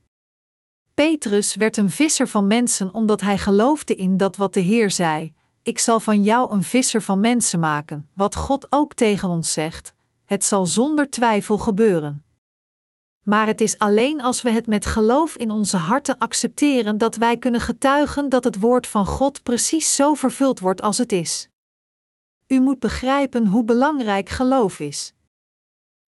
Petrus 0.93 1.55
werd 1.55 1.77
een 1.77 1.89
visser 1.89 2.27
van 2.27 2.47
mensen 2.47 2.93
omdat 2.93 3.21
hij 3.21 3.37
geloofde 3.37 3.95
in 3.95 4.17
dat 4.17 4.35
wat 4.35 4.53
de 4.53 4.59
Heer 4.59 4.91
zei: 4.91 5.33
Ik 5.63 5.79
zal 5.79 5.99
van 5.99 6.23
jou 6.23 6.51
een 6.51 6.63
visser 6.63 7.01
van 7.01 7.19
mensen 7.19 7.59
maken, 7.59 8.09
wat 8.13 8.35
God 8.35 8.67
ook 8.69 8.93
tegen 8.93 9.29
ons 9.29 9.53
zegt: 9.53 9.93
Het 10.25 10.43
zal 10.43 10.65
zonder 10.65 11.09
twijfel 11.09 11.57
gebeuren. 11.57 12.25
Maar 13.23 13.47
het 13.47 13.61
is 13.61 13.77
alleen 13.77 14.21
als 14.21 14.41
we 14.41 14.49
het 14.49 14.67
met 14.67 14.85
geloof 14.85 15.35
in 15.35 15.51
onze 15.51 15.77
harten 15.77 16.17
accepteren 16.17 16.97
dat 16.97 17.15
wij 17.15 17.37
kunnen 17.37 17.61
getuigen 17.61 18.29
dat 18.29 18.43
het 18.43 18.59
woord 18.59 18.87
van 18.87 19.05
God 19.05 19.43
precies 19.43 19.95
zo 19.95 20.13
vervuld 20.13 20.59
wordt 20.59 20.81
als 20.81 20.97
het 20.97 21.11
is. 21.11 21.49
U 22.47 22.59
moet 22.59 22.79
begrijpen 22.79 23.47
hoe 23.47 23.63
belangrijk 23.63 24.29
geloof 24.29 24.79
is. 24.79 25.13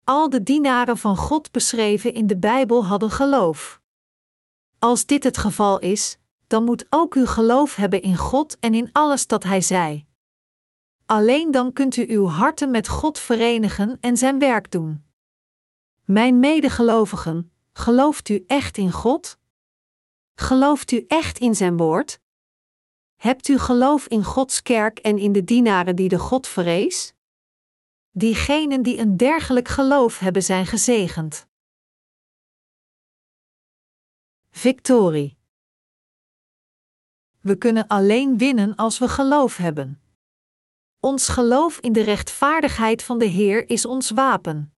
Al 0.04 0.30
de 0.30 0.44
dienaren 0.44 0.98
van 0.98 1.18
God 1.18 1.52
beschreven 1.52 2.14
in 2.14 2.28
de 2.28 2.38
Bijbel 2.38 2.86
hadden 2.86 3.12
geloof. 3.12 3.82
Als 4.80 5.06
dit 5.06 5.24
het 5.24 5.38
geval 5.38 5.80
is, 5.80 6.18
dan 6.48 6.64
moet 6.64 6.86
ook 6.90 7.16
u 7.16 7.26
geloof 7.26 7.76
hebben 7.76 8.02
in 8.02 8.18
God 8.18 8.60
en 8.60 8.74
in 8.74 8.90
alles 8.92 9.28
dat 9.28 9.44
Hij 9.44 9.62
zei. 9.62 10.06
Alleen 11.06 11.52
dan 11.52 11.74
kunt 11.74 11.96
u 11.96 12.10
uw 12.10 12.26
harten 12.28 12.72
met 12.72 12.88
God 12.88 13.20
verenigen 13.20 13.98
en 14.00 14.18
Zijn 14.18 14.40
werk 14.40 14.72
doen. 14.72 15.04
Mijn 16.04 16.40
medegelovigen, 16.40 17.52
gelooft 17.74 18.30
u 18.30 18.44
echt 18.48 18.78
in 18.78 18.92
God? 18.92 19.38
Gelooft 20.36 20.92
u 20.92 21.06
echt 21.08 21.40
in 21.40 21.56
Zijn 21.56 21.78
woord? 21.78 22.20
Hebt 23.16 23.48
u 23.48 23.58
geloof 23.58 24.08
in 24.08 24.24
Gods 24.24 24.62
kerk 24.62 25.00
en 25.00 25.18
in 25.18 25.32
de 25.32 25.44
dienaren 25.44 25.96
die 25.96 26.10
de 26.10 26.20
God 26.20 26.48
vrees? 26.48 27.14
Diegenen 28.12 28.82
die 28.82 28.98
een 28.98 29.18
dergelijk 29.18 29.68
geloof 29.68 30.20
hebben 30.20 30.44
zijn 30.44 30.66
gezegend. 30.66 31.48
Victorie. 34.50 35.35
We 37.46 37.56
kunnen 37.56 37.88
alleen 37.88 38.38
winnen 38.38 38.76
als 38.76 38.98
we 38.98 39.08
geloof 39.08 39.58
hebben. 39.58 40.02
Ons 41.00 41.28
geloof 41.28 41.80
in 41.80 41.94
de 41.94 42.02
rechtvaardigheid 42.02 43.04
van 43.04 43.18
de 43.18 43.26
Heer 43.26 43.70
is 43.70 43.86
ons 43.86 44.10
wapen. 44.10 44.74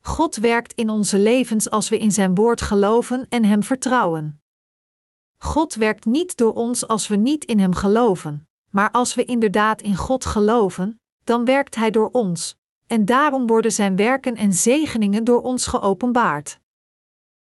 God 0.00 0.36
werkt 0.36 0.72
in 0.72 0.90
onze 0.90 1.18
levens 1.18 1.70
als 1.70 1.88
we 1.88 1.98
in 1.98 2.12
Zijn 2.12 2.34
woord 2.34 2.60
geloven 2.60 3.26
en 3.28 3.44
Hem 3.44 3.62
vertrouwen. 3.62 4.42
God 5.38 5.74
werkt 5.74 6.04
niet 6.04 6.36
door 6.36 6.52
ons 6.52 6.88
als 6.88 7.08
we 7.08 7.16
niet 7.16 7.44
in 7.44 7.58
Hem 7.58 7.74
geloven, 7.74 8.48
maar 8.70 8.90
als 8.90 9.14
we 9.14 9.24
inderdaad 9.24 9.82
in 9.82 9.96
God 9.96 10.24
geloven, 10.24 11.00
dan 11.24 11.44
werkt 11.44 11.74
Hij 11.74 11.90
door 11.90 12.10
ons, 12.10 12.56
en 12.86 13.04
daarom 13.04 13.46
worden 13.46 13.72
Zijn 13.72 13.96
werken 13.96 14.36
en 14.36 14.52
zegeningen 14.52 15.24
door 15.24 15.42
ons 15.42 15.66
geopenbaard. 15.66 16.60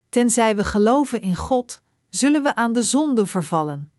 Tenzij 0.10 0.56
we 0.56 0.64
geloven 0.64 1.22
in 1.22 1.36
God, 1.36 1.82
zullen 2.10 2.44
we 2.44 2.56
aan 2.56 2.74
de 2.74 2.84
zonde 2.84 3.26
vervallen. 3.26 3.93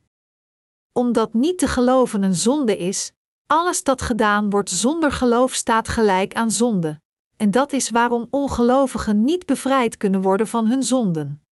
Omdat 0.94 1.34
niet 1.34 1.58
te 1.58 1.68
geloven 1.68 2.22
een 2.22 2.34
zonde 2.34 2.76
is, 2.76 3.12
alles 3.46 3.82
dat 3.82 4.02
gedaan 4.02 4.50
wordt 4.50 4.70
zonder 4.70 5.12
geloof 5.12 5.52
staat 5.52 5.88
gelijk 5.88 6.34
aan 6.34 6.50
zonde 6.50 7.02
en 7.36 7.50
dat 7.50 7.72
is 7.72 7.90
waarom 7.90 8.26
ongelovigen 8.30 9.24
niet 9.24 9.46
bevrijd 9.46 9.96
kunnen 9.96 10.22
worden 10.22 10.46
van 10.46 10.66
hun 10.66 10.82
zonden. 10.82 11.42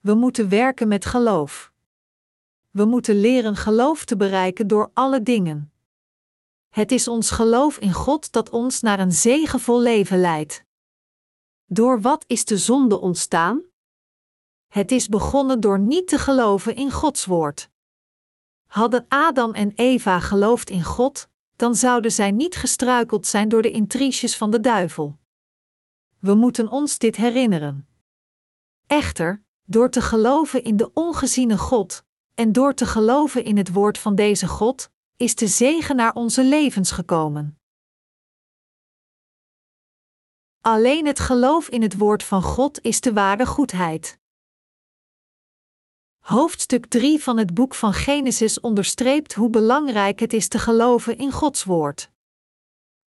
We 0.00 0.14
moeten 0.14 0.48
werken 0.48 0.88
met 0.88 1.04
geloof. 1.04 1.72
We 2.70 2.84
moeten 2.84 3.20
leren 3.20 3.56
geloof 3.56 4.04
te 4.04 4.16
bereiken 4.16 4.66
door 4.66 4.90
alle 4.92 5.22
dingen. 5.22 5.72
Het 6.68 6.92
is 6.92 7.08
ons 7.08 7.30
geloof 7.30 7.78
in 7.78 7.92
God 7.92 8.32
dat 8.32 8.50
ons 8.50 8.80
naar 8.80 9.00
een 9.00 9.12
zegenvol 9.12 9.80
leven 9.80 10.20
leidt. 10.20 10.64
Door 11.66 12.00
wat 12.00 12.24
is 12.26 12.44
de 12.44 12.58
zonde 12.58 13.00
ontstaan? 13.00 13.62
Het 14.68 14.90
is 14.90 15.08
begonnen 15.08 15.60
door 15.60 15.78
niet 15.78 16.08
te 16.08 16.18
geloven 16.18 16.76
in 16.76 16.90
Gods 16.90 17.24
woord. 17.24 17.70
Hadden 18.72 19.04
Adam 19.08 19.52
en 19.54 19.72
Eva 19.74 20.20
geloofd 20.20 20.70
in 20.70 20.82
God, 20.82 21.28
dan 21.56 21.74
zouden 21.74 22.12
zij 22.12 22.30
niet 22.30 22.56
gestruikeld 22.56 23.26
zijn 23.26 23.48
door 23.48 23.62
de 23.62 23.70
intriges 23.70 24.36
van 24.36 24.50
de 24.50 24.60
duivel. 24.60 25.18
We 26.18 26.34
moeten 26.34 26.68
ons 26.68 26.98
dit 26.98 27.16
herinneren. 27.16 27.88
Echter, 28.86 29.42
door 29.64 29.90
te 29.90 30.00
geloven 30.00 30.64
in 30.64 30.76
de 30.76 30.92
ongeziene 30.92 31.58
God 31.58 32.04
en 32.34 32.52
door 32.52 32.74
te 32.74 32.86
geloven 32.86 33.44
in 33.44 33.56
het 33.56 33.72
woord 33.72 33.98
van 33.98 34.14
deze 34.14 34.46
God, 34.46 34.90
is 35.16 35.34
de 35.34 35.46
zegen 35.46 35.96
naar 35.96 36.14
onze 36.14 36.44
levens 36.44 36.90
gekomen. 36.90 37.58
Alleen 40.60 41.06
het 41.06 41.20
geloof 41.20 41.68
in 41.68 41.82
het 41.82 41.98
woord 41.98 42.22
van 42.22 42.42
God 42.42 42.80
is 42.80 43.00
de 43.00 43.12
ware 43.12 43.46
goedheid. 43.46 44.20
Hoofdstuk 46.22 46.86
3 46.86 47.22
van 47.22 47.38
het 47.38 47.54
boek 47.54 47.74
van 47.74 47.92
Genesis 47.92 48.60
onderstreept 48.60 49.34
hoe 49.34 49.50
belangrijk 49.50 50.20
het 50.20 50.32
is 50.32 50.48
te 50.48 50.58
geloven 50.58 51.18
in 51.18 51.32
Gods 51.32 51.64
woord. 51.64 52.10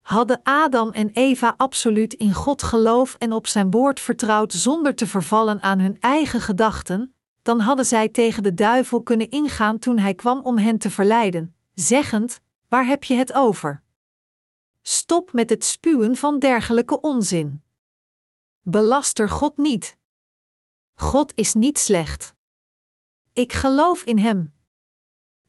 Hadden 0.02 0.40
Adam 0.44 0.92
en 0.92 1.10
Eva 1.10 1.54
absoluut 1.58 2.14
in 2.14 2.34
God 2.34 2.64
geloof 2.64 3.16
en 3.20 3.34
op 3.34 3.48
zijn 3.48 3.72
woord 3.72 4.00
vertrouwd 4.00 4.54
zonder 4.54 4.96
te 4.96 5.08
vervallen 5.08 5.62
aan 5.62 5.80
hun 5.80 5.98
eigen 6.00 6.42
gedachten, 6.42 7.16
dan 7.42 7.60
hadden 7.60 7.86
zij 7.86 8.10
tegen 8.10 8.44
de 8.44 8.54
duivel 8.54 9.02
kunnen 9.02 9.30
ingaan 9.30 9.80
toen 9.80 9.98
hij 9.98 10.14
kwam 10.14 10.40
om 10.40 10.58
hen 10.58 10.78
te 10.78 10.90
verleiden, 10.90 11.56
zeggend: 11.74 12.40
Waar 12.68 12.86
heb 12.86 13.04
je 13.04 13.16
het 13.16 13.34
over? 13.34 13.84
Stop 14.82 15.34
met 15.34 15.50
het 15.50 15.66
spuwen 15.66 16.16
van 16.16 16.40
dergelijke 16.40 17.02
onzin. 17.02 17.64
Belaster 18.62 19.30
God 19.30 19.58
niet. 19.58 19.98
God 20.96 21.32
is 21.36 21.54
niet 21.54 21.78
slecht. 21.78 22.35
Ik 23.36 23.54
geloof 23.54 24.04
in 24.04 24.18
Hem. 24.18 24.54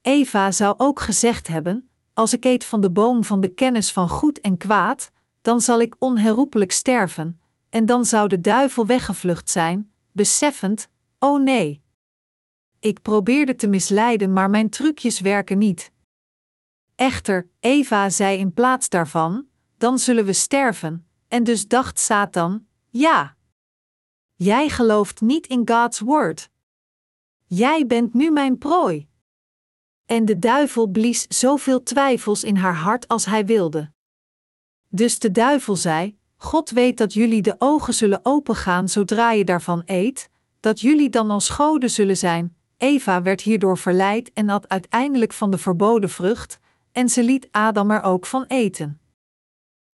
Eva 0.00 0.50
zou 0.52 0.74
ook 0.76 1.00
gezegd 1.00 1.46
hebben: 1.46 1.90
Als 2.12 2.32
ik 2.32 2.44
eet 2.44 2.64
van 2.64 2.80
de 2.80 2.90
boom 2.90 3.24
van 3.24 3.40
de 3.40 3.48
kennis 3.48 3.92
van 3.92 4.08
goed 4.08 4.40
en 4.40 4.56
kwaad, 4.56 5.10
dan 5.42 5.60
zal 5.60 5.80
ik 5.80 5.96
onherroepelijk 5.98 6.72
sterven, 6.72 7.40
en 7.68 7.86
dan 7.86 8.04
zou 8.04 8.28
de 8.28 8.40
duivel 8.40 8.86
weggevlucht 8.86 9.50
zijn, 9.50 9.92
beseffend: 10.12 10.88
Oh 11.18 11.42
nee. 11.42 11.82
Ik 12.80 13.02
probeerde 13.02 13.54
te 13.54 13.66
misleiden, 13.66 14.32
maar 14.32 14.50
mijn 14.50 14.70
trucjes 14.70 15.20
werken 15.20 15.58
niet. 15.58 15.92
Echter, 16.94 17.48
Eva 17.60 18.10
zei 18.10 18.38
in 18.38 18.52
plaats 18.52 18.88
daarvan: 18.88 19.46
Dan 19.76 19.98
zullen 19.98 20.24
we 20.24 20.32
sterven, 20.32 21.06
en 21.28 21.44
dus 21.44 21.68
dacht 21.68 21.98
Satan: 21.98 22.66
Ja. 22.88 23.36
Jij 24.34 24.68
gelooft 24.68 25.20
niet 25.20 25.46
in 25.46 25.68
Gods 25.68 26.00
woord. 26.00 26.50
Jij 27.48 27.86
bent 27.86 28.14
nu 28.14 28.30
mijn 28.30 28.58
prooi. 28.58 29.08
En 30.06 30.24
de 30.24 30.38
duivel 30.38 30.86
blies 30.86 31.26
zoveel 31.28 31.82
twijfels 31.82 32.44
in 32.44 32.56
haar 32.56 32.74
hart 32.74 33.08
als 33.08 33.24
hij 33.24 33.46
wilde. 33.46 33.92
Dus 34.88 35.18
de 35.18 35.30
duivel 35.30 35.76
zei: 35.76 36.18
God 36.36 36.70
weet 36.70 36.98
dat 36.98 37.12
jullie 37.12 37.42
de 37.42 37.56
ogen 37.58 37.94
zullen 37.94 38.20
opengaan 38.22 38.88
zodra 38.88 39.32
je 39.32 39.44
daarvan 39.44 39.82
eet, 39.84 40.30
dat 40.60 40.80
jullie 40.80 41.10
dan 41.10 41.30
als 41.30 41.48
goden 41.48 41.90
zullen 41.90 42.16
zijn. 42.16 42.56
Eva 42.76 43.22
werd 43.22 43.40
hierdoor 43.40 43.78
verleid 43.78 44.32
en 44.32 44.48
at 44.48 44.68
uiteindelijk 44.68 45.32
van 45.32 45.50
de 45.50 45.58
verboden 45.58 46.10
vrucht, 46.10 46.58
en 46.92 47.08
ze 47.08 47.22
liet 47.22 47.48
Adam 47.50 47.90
er 47.90 48.02
ook 48.02 48.26
van 48.26 48.44
eten. 48.44 49.00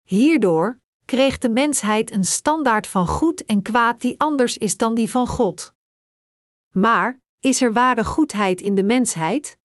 Hierdoor 0.03 0.81
kreeg 1.05 1.39
de 1.39 1.49
mensheid 1.49 2.13
een 2.13 2.25
standaard 2.25 2.87
van 2.87 3.07
goed 3.07 3.45
en 3.45 3.63
kwaad 3.63 4.01
die 4.01 4.21
anders 4.21 4.59
is 4.59 4.77
dan 4.77 4.95
die 4.95 5.11
van 5.11 5.27
God. 5.27 5.75
Maar 6.71 7.22
is 7.43 7.61
er 7.61 7.73
ware 7.73 8.05
goedheid 8.05 8.61
in 8.61 8.75
de 8.75 8.83
mensheid? 8.83 9.59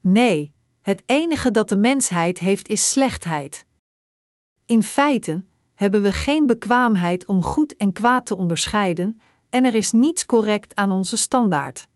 Nee, 0.00 0.54
het 0.80 1.02
enige 1.06 1.50
dat 1.50 1.68
de 1.68 1.76
mensheid 1.76 2.38
heeft 2.38 2.68
is 2.68 2.90
slechtheid. 2.90 3.66
In 4.66 4.82
feite 4.82 5.44
hebben 5.74 6.02
we 6.02 6.12
geen 6.12 6.46
bekwaamheid 6.46 7.26
om 7.26 7.42
goed 7.42 7.76
en 7.76 7.92
kwaad 7.92 8.26
te 8.26 8.36
onderscheiden, 8.36 9.20
en 9.50 9.64
er 9.64 9.74
is 9.74 9.92
niets 9.92 10.26
correct 10.26 10.74
aan 10.74 10.90
onze 10.90 11.16
standaard. 11.16 11.88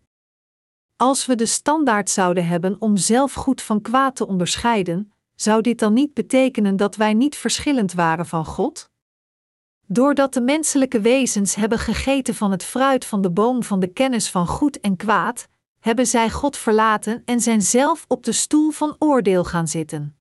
Als 0.95 1.25
we 1.25 1.35
de 1.35 1.45
standaard 1.45 2.09
zouden 2.09 2.47
hebben 2.47 2.81
om 2.81 2.97
zelf 2.97 3.33
goed 3.33 3.61
van 3.61 3.81
kwaad 3.81 4.15
te 4.15 4.27
onderscheiden, 4.27 5.11
zou 5.35 5.61
dit 5.61 5.79
dan 5.79 5.93
niet 5.93 6.13
betekenen 6.13 6.75
dat 6.75 6.95
wij 6.95 7.13
niet 7.13 7.35
verschillend 7.35 7.93
waren 7.93 8.25
van 8.25 8.45
God? 8.45 8.89
Doordat 9.87 10.33
de 10.33 10.41
menselijke 10.41 11.01
wezens 11.01 11.55
hebben 11.55 11.79
gegeten 11.79 12.35
van 12.35 12.51
het 12.51 12.63
fruit 12.63 13.05
van 13.05 13.21
de 13.21 13.31
boom 13.31 13.63
van 13.63 13.79
de 13.79 13.87
kennis 13.87 14.29
van 14.29 14.47
goed 14.47 14.79
en 14.79 14.95
kwaad, 14.95 15.47
hebben 15.79 16.07
zij 16.07 16.29
God 16.29 16.57
verlaten 16.57 17.21
en 17.25 17.41
zijn 17.41 17.61
zelf 17.61 18.05
op 18.07 18.23
de 18.23 18.31
stoel 18.31 18.71
van 18.71 18.95
oordeel 18.99 19.43
gaan 19.43 19.67
zitten. 19.67 20.17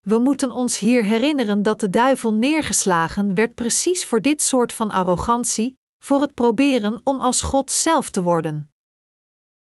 We 0.00 0.18
moeten 0.18 0.50
ons 0.50 0.78
hier 0.78 1.04
herinneren 1.04 1.62
dat 1.62 1.80
de 1.80 1.90
duivel 1.90 2.34
neergeslagen 2.34 3.34
werd 3.34 3.54
precies 3.54 4.04
voor 4.04 4.20
dit 4.20 4.42
soort 4.42 4.72
van 4.72 4.90
arrogantie, 4.90 5.78
voor 5.98 6.20
het 6.20 6.34
proberen 6.34 7.00
om 7.04 7.20
als 7.20 7.42
God 7.42 7.70
zelf 7.70 8.10
te 8.10 8.22
worden. 8.22 8.70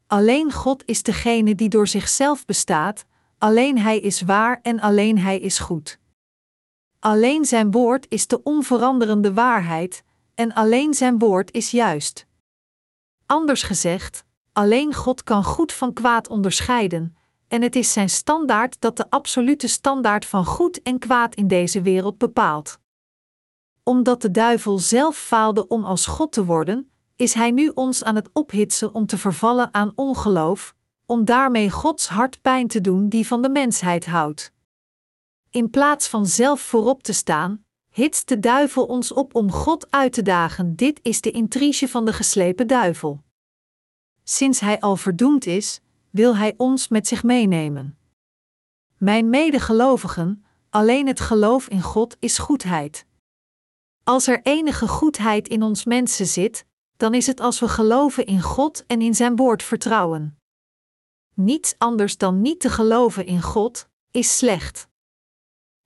Alleen 0.06 0.52
God 0.52 0.82
is 0.86 1.02
degene 1.02 1.54
die 1.54 1.68
door 1.68 1.86
zichzelf 1.86 2.44
bestaat, 2.44 3.04
alleen 3.38 3.78
Hij 3.78 3.98
is 3.98 4.20
waar 4.20 4.58
en 4.62 4.80
alleen 4.80 5.18
Hij 5.18 5.38
is 5.38 5.58
goed. 5.58 5.99
Alleen 7.00 7.44
Zijn 7.44 7.70
woord 7.70 8.06
is 8.08 8.26
de 8.26 8.42
onveranderende 8.42 9.32
waarheid, 9.32 10.02
en 10.34 10.52
alleen 10.52 10.94
Zijn 10.94 11.18
woord 11.18 11.52
is 11.52 11.70
juist. 11.70 12.26
Anders 13.26 13.62
gezegd, 13.62 14.24
alleen 14.52 14.94
God 14.94 15.22
kan 15.22 15.44
goed 15.44 15.72
van 15.72 15.92
kwaad 15.92 16.28
onderscheiden, 16.28 17.16
en 17.48 17.62
het 17.62 17.76
is 17.76 17.92
Zijn 17.92 18.10
standaard 18.10 18.80
dat 18.80 18.96
de 18.96 19.10
absolute 19.10 19.68
standaard 19.68 20.24
van 20.24 20.44
goed 20.44 20.82
en 20.82 20.98
kwaad 20.98 21.34
in 21.34 21.48
deze 21.48 21.82
wereld 21.82 22.18
bepaalt. 22.18 22.78
Omdat 23.82 24.22
de 24.22 24.30
duivel 24.30 24.78
zelf 24.78 25.16
faalde 25.16 25.68
om 25.68 25.84
als 25.84 26.06
God 26.06 26.32
te 26.32 26.44
worden, 26.44 26.90
is 27.16 27.34
hij 27.34 27.50
nu 27.50 27.68
ons 27.74 28.04
aan 28.04 28.14
het 28.14 28.30
ophitsen 28.32 28.94
om 28.94 29.06
te 29.06 29.18
vervallen 29.18 29.74
aan 29.74 29.92
ongeloof, 29.94 30.74
om 31.06 31.24
daarmee 31.24 31.70
Gods 31.70 32.08
hart 32.08 32.40
pijn 32.40 32.66
te 32.66 32.80
doen 32.80 33.08
die 33.08 33.26
van 33.26 33.42
de 33.42 33.50
mensheid 33.50 34.06
houdt. 34.06 34.52
In 35.50 35.70
plaats 35.70 36.08
van 36.08 36.26
zelf 36.26 36.60
voorop 36.60 37.02
te 37.02 37.12
staan, 37.12 37.64
hitst 37.88 38.28
de 38.28 38.38
duivel 38.40 38.86
ons 38.86 39.12
op 39.12 39.34
om 39.34 39.52
God 39.52 39.90
uit 39.90 40.12
te 40.12 40.22
dagen. 40.22 40.76
Dit 40.76 41.00
is 41.02 41.20
de 41.20 41.30
intrige 41.30 41.88
van 41.88 42.04
de 42.04 42.12
geslepen 42.12 42.66
duivel. 42.66 43.22
Sinds 44.24 44.60
hij 44.60 44.80
al 44.80 44.96
verdoemd 44.96 45.46
is, 45.46 45.80
wil 46.10 46.36
hij 46.36 46.54
ons 46.56 46.88
met 46.88 47.06
zich 47.06 47.22
meenemen. 47.22 47.98
Mijn 48.96 49.30
medegelovigen, 49.30 50.44
alleen 50.68 51.06
het 51.06 51.20
geloof 51.20 51.68
in 51.68 51.82
God 51.82 52.16
is 52.18 52.38
goedheid. 52.38 53.06
Als 54.04 54.26
er 54.26 54.40
enige 54.42 54.88
goedheid 54.88 55.48
in 55.48 55.62
ons 55.62 55.84
mensen 55.84 56.26
zit, 56.26 56.66
dan 56.96 57.14
is 57.14 57.26
het 57.26 57.40
als 57.40 57.60
we 57.60 57.68
geloven 57.68 58.26
in 58.26 58.42
God 58.42 58.86
en 58.86 59.00
in 59.00 59.14
Zijn 59.14 59.36
woord 59.36 59.62
vertrouwen. 59.62 60.38
Niets 61.34 61.74
anders 61.78 62.16
dan 62.16 62.40
niet 62.40 62.60
te 62.60 62.70
geloven 62.70 63.26
in 63.26 63.42
God 63.42 63.88
is 64.10 64.36
slecht. 64.36 64.89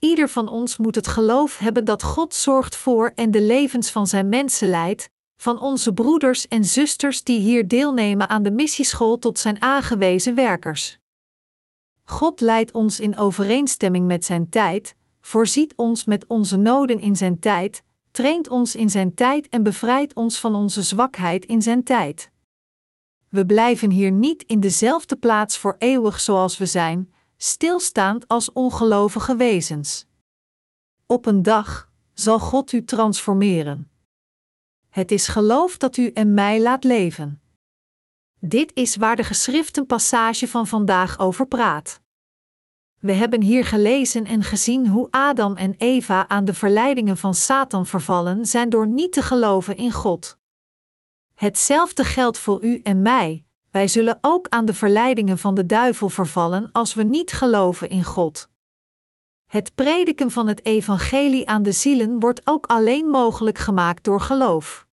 Ieder 0.04 0.28
van 0.28 0.48
ons 0.48 0.76
moet 0.76 0.94
het 0.94 1.06
geloof 1.06 1.58
hebben 1.58 1.84
dat 1.84 2.02
God 2.02 2.34
zorgt 2.34 2.76
voor 2.76 3.12
en 3.14 3.30
de 3.30 3.40
levens 3.40 3.90
van 3.90 4.06
zijn 4.06 4.28
mensen 4.28 4.68
leidt, 4.68 5.08
van 5.36 5.60
onze 5.60 5.92
broeders 5.92 6.48
en 6.48 6.64
zusters 6.64 7.22
die 7.22 7.40
hier 7.40 7.68
deelnemen 7.68 8.28
aan 8.28 8.42
de 8.42 8.50
missieschool 8.50 9.18
tot 9.18 9.38
zijn 9.38 9.62
aangewezen 9.62 10.34
werkers. 10.34 10.98
God 12.04 12.40
leidt 12.40 12.72
ons 12.72 13.00
in 13.00 13.16
overeenstemming 13.16 14.06
met 14.06 14.24
zijn 14.24 14.48
tijd, 14.48 14.94
voorziet 15.20 15.72
ons 15.76 16.04
met 16.04 16.26
onze 16.26 16.56
noden 16.56 17.00
in 17.00 17.16
zijn 17.16 17.38
tijd, 17.38 17.82
traint 18.10 18.48
ons 18.48 18.74
in 18.74 18.90
zijn 18.90 19.14
tijd 19.14 19.48
en 19.48 19.62
bevrijdt 19.62 20.14
ons 20.14 20.40
van 20.40 20.54
onze 20.54 20.82
zwakheid 20.82 21.44
in 21.44 21.62
zijn 21.62 21.82
tijd. 21.82 22.30
We 23.28 23.46
blijven 23.46 23.90
hier 23.90 24.10
niet 24.10 24.42
in 24.42 24.60
dezelfde 24.60 25.16
plaats 25.16 25.58
voor 25.58 25.76
eeuwig 25.78 26.20
zoals 26.20 26.58
we 26.58 26.66
zijn, 26.66 27.13
stilstaand 27.44 28.28
als 28.28 28.52
ongelovige 28.52 29.36
wezens. 29.36 30.06
Op 31.06 31.26
een 31.26 31.42
dag 31.42 31.90
zal 32.14 32.38
God 32.38 32.72
u 32.72 32.84
transformeren. 32.84 33.90
Het 34.88 35.10
is 35.10 35.28
geloof 35.28 35.76
dat 35.76 35.96
u 35.96 36.10
en 36.10 36.34
mij 36.34 36.60
laat 36.60 36.84
leven. 36.84 37.42
Dit 38.40 38.74
is 38.74 38.96
waar 38.96 39.16
de 39.16 39.24
geschriftenpassage 39.24 40.48
van 40.48 40.66
vandaag 40.66 41.18
over 41.18 41.46
praat. 41.46 42.00
We 43.00 43.12
hebben 43.12 43.42
hier 43.42 43.64
gelezen 43.64 44.24
en 44.24 44.42
gezien 44.42 44.88
hoe 44.88 45.08
Adam 45.10 45.56
en 45.56 45.74
Eva 45.78 46.28
aan 46.28 46.44
de 46.44 46.54
verleidingen 46.54 47.16
van 47.16 47.34
Satan 47.34 47.86
vervallen 47.86 48.46
zijn 48.46 48.68
door 48.68 48.86
niet 48.86 49.12
te 49.12 49.22
geloven 49.22 49.76
in 49.76 49.92
God. 49.92 50.38
Hetzelfde 51.34 52.04
geldt 52.04 52.38
voor 52.38 52.64
u 52.64 52.80
en 52.82 53.02
mij, 53.02 53.44
wij 53.74 53.88
zullen 53.88 54.18
ook 54.20 54.48
aan 54.48 54.64
de 54.64 54.74
verleidingen 54.74 55.38
van 55.38 55.54
de 55.54 55.66
duivel 55.66 56.08
vervallen 56.08 56.68
als 56.72 56.94
we 56.94 57.02
niet 57.02 57.32
geloven 57.32 57.88
in 57.88 58.04
God. 58.04 58.48
Het 59.46 59.74
prediken 59.74 60.30
van 60.30 60.46
het 60.46 60.64
evangelie 60.64 61.48
aan 61.48 61.62
de 61.62 61.72
zielen 61.72 62.20
wordt 62.20 62.40
ook 62.44 62.66
alleen 62.66 63.06
mogelijk 63.06 63.58
gemaakt 63.58 64.04
door 64.04 64.20
geloof. 64.20 64.86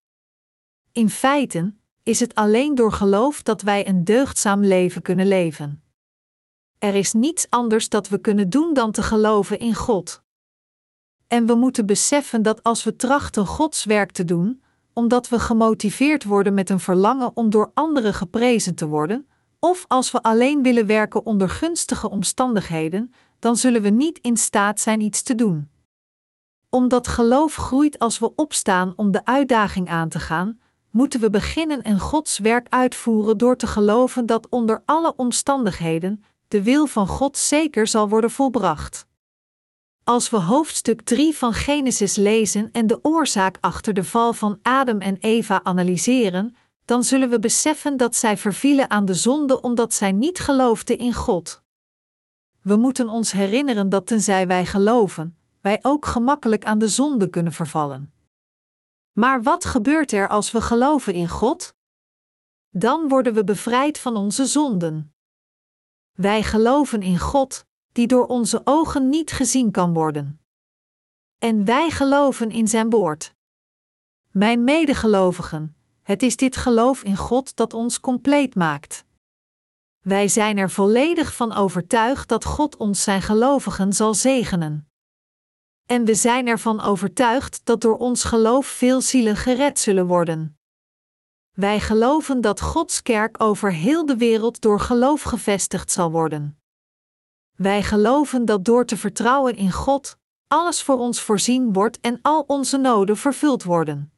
In 0.92 1.10
feite 1.10 1.74
is 2.04 2.20
het 2.20 2.36
alleen 2.36 2.76
door 2.76 2.92
geloof 2.92 3.44
dat 3.44 3.62
wij 3.62 3.88
een 3.88 4.04
deugdzaam 4.04 4.64
leven 4.64 5.02
kunnen 5.02 5.28
leven. 5.28 5.84
Er 6.78 6.96
is 6.96 7.14
niets 7.14 7.50
anders 7.50 7.90
dat 7.90 8.10
we 8.10 8.18
kunnen 8.18 8.50
doen 8.50 8.74
dan 8.74 8.92
te 8.92 9.04
geloven 9.04 9.60
in 9.60 9.76
God. 9.76 10.24
En 11.28 11.46
we 11.46 11.56
moeten 11.56 11.86
beseffen 11.86 12.42
dat 12.42 12.64
als 12.64 12.84
we 12.84 12.96
trachten 12.96 13.46
Gods 13.46 13.86
werk 13.86 14.12
te 14.12 14.26
doen, 14.26 14.64
omdat 14.94 15.30
we 15.30 15.40
gemotiveerd 15.40 16.24
worden 16.24 16.54
met 16.54 16.70
een 16.70 16.80
verlangen 16.80 17.32
om 17.34 17.50
door 17.50 17.72
anderen 17.74 18.14
geprezen 18.14 18.76
te 18.76 18.88
worden, 18.88 19.28
of 19.60 19.86
als 19.88 20.12
we 20.12 20.22
alleen 20.22 20.64
willen 20.64 20.86
werken 20.86 21.26
onder 21.26 21.50
gunstige 21.50 22.10
omstandigheden, 22.10 23.14
dan 23.40 23.56
zullen 23.56 23.82
we 23.82 23.90
niet 23.90 24.20
in 24.22 24.38
staat 24.38 24.80
zijn 24.80 25.02
iets 25.02 25.22
te 25.22 25.36
doen. 25.36 25.70
Omdat 26.70 27.08
geloof 27.08 27.56
groeit 27.56 28.00
als 28.00 28.20
we 28.20 28.36
opstaan 28.36 28.94
om 28.96 29.12
de 29.12 29.26
uitdaging 29.26 29.90
aan 29.90 30.10
te 30.10 30.20
gaan, 30.20 30.60
moeten 30.92 31.20
we 31.20 31.30
beginnen 31.30 31.82
en 31.82 32.00
Gods 32.00 32.40
werk 32.40 32.68
uitvoeren 32.70 33.38
door 33.38 33.56
te 33.56 33.68
geloven 33.68 34.26
dat 34.26 34.50
onder 34.50 34.82
alle 34.86 35.14
omstandigheden 35.16 36.24
de 36.48 36.64
wil 36.64 36.86
van 36.86 37.08
God 37.08 37.38
zeker 37.38 37.88
zal 37.88 38.10
worden 38.10 38.32
volbracht. 38.32 39.10
Als 40.12 40.30
we 40.30 40.38
hoofdstuk 40.38 41.02
3 41.02 41.38
van 41.38 41.54
Genesis 41.54 42.16
lezen 42.16 42.72
en 42.72 42.88
de 42.88 43.00
oorzaak 43.02 43.58
achter 43.62 43.94
de 43.94 44.04
val 44.04 44.34
van 44.34 44.60
Adam 44.62 45.00
en 45.00 45.18
Eva 45.18 45.64
analyseren, 45.64 46.56
dan 46.86 47.04
zullen 47.04 47.30
we 47.30 47.40
beseffen 47.40 47.98
dat 47.98 48.16
zij 48.16 48.38
vervielen 48.38 48.90
aan 48.90 49.06
de 49.06 49.14
zonde 49.14 49.62
omdat 49.62 49.94
zij 49.94 50.12
niet 50.12 50.40
geloofden 50.40 50.98
in 50.98 51.14
God. 51.14 51.62
We 52.62 52.76
moeten 52.76 53.10
ons 53.10 53.32
herinneren 53.32 53.90
dat 53.90 54.08
tenzij 54.08 54.48
wij 54.48 54.66
geloven, 54.66 55.38
wij 55.62 55.80
ook 55.82 56.06
gemakkelijk 56.06 56.66
aan 56.66 56.80
de 56.80 56.88
zonde 56.88 57.30
kunnen 57.30 57.54
vervallen. 57.54 58.14
Maar 59.12 59.44
wat 59.44 59.66
gebeurt 59.66 60.12
er 60.12 60.28
als 60.28 60.52
we 60.52 60.62
geloven 60.62 61.14
in 61.14 61.30
God? 61.30 61.76
Dan 62.70 63.08
worden 63.08 63.34
we 63.34 63.44
bevrijd 63.44 64.00
van 64.00 64.16
onze 64.16 64.46
zonden. 64.46 65.14
Wij 66.12 66.44
geloven 66.44 67.02
in 67.02 67.20
God, 67.20 67.66
die 67.92 68.08
door 68.08 68.28
onze 68.28 68.62
ogen 68.64 69.10
niet 69.10 69.32
gezien 69.32 69.72
kan 69.72 69.94
worden. 69.94 70.42
En 71.38 71.66
wij 71.66 71.90
geloven 71.90 72.52
in 72.52 72.68
Zijn 72.68 72.90
woord. 72.90 73.36
Mijn 74.32 74.64
medegelovigen, 74.64 75.76
het 76.02 76.24
is 76.24 76.36
dit 76.36 76.56
geloof 76.56 77.04
in 77.04 77.18
God 77.18 77.56
dat 77.56 77.74
ons 77.74 78.00
compleet 78.00 78.56
maakt. 78.56 79.06
Wij 80.00 80.28
zijn 80.28 80.58
er 80.58 80.70
volledig 80.70 81.36
van 81.36 81.54
overtuigd 81.54 82.30
dat 82.30 82.46
God 82.46 82.78
ons 82.78 83.04
zijn 83.04 83.22
gelovigen 83.22 83.94
zal 83.94 84.14
zegenen. 84.14 84.90
En 85.86 86.06
we 86.06 86.16
zijn 86.16 86.48
ervan 86.48 86.82
overtuigd 86.82 87.66
dat 87.66 87.82
door 87.82 87.98
ons 87.98 88.24
geloof 88.24 88.66
veel 88.66 89.02
zielen 89.02 89.36
gered 89.36 89.80
zullen 89.80 90.08
worden. 90.08 90.60
Wij 91.52 91.80
geloven 91.80 92.42
dat 92.42 92.62
Gods 92.62 93.02
kerk 93.02 93.42
over 93.42 93.74
heel 93.74 94.06
de 94.06 94.18
wereld 94.18 94.62
door 94.62 94.80
geloof 94.80 95.22
gevestigd 95.22 95.92
zal 95.92 96.12
worden. 96.12 96.61
Wij 97.62 97.84
geloven 97.84 98.46
dat 98.46 98.66
door 98.66 98.86
te 98.86 98.98
vertrouwen 98.98 99.56
in 99.56 99.72
God, 99.72 100.18
alles 100.48 100.82
voor 100.84 100.98
ons 100.98 101.22
voorzien 101.22 101.74
wordt 101.74 102.00
en 102.00 102.20
al 102.22 102.44
onze 102.48 102.78
noden 102.78 103.18
vervuld 103.18 103.64
worden. 103.64 104.12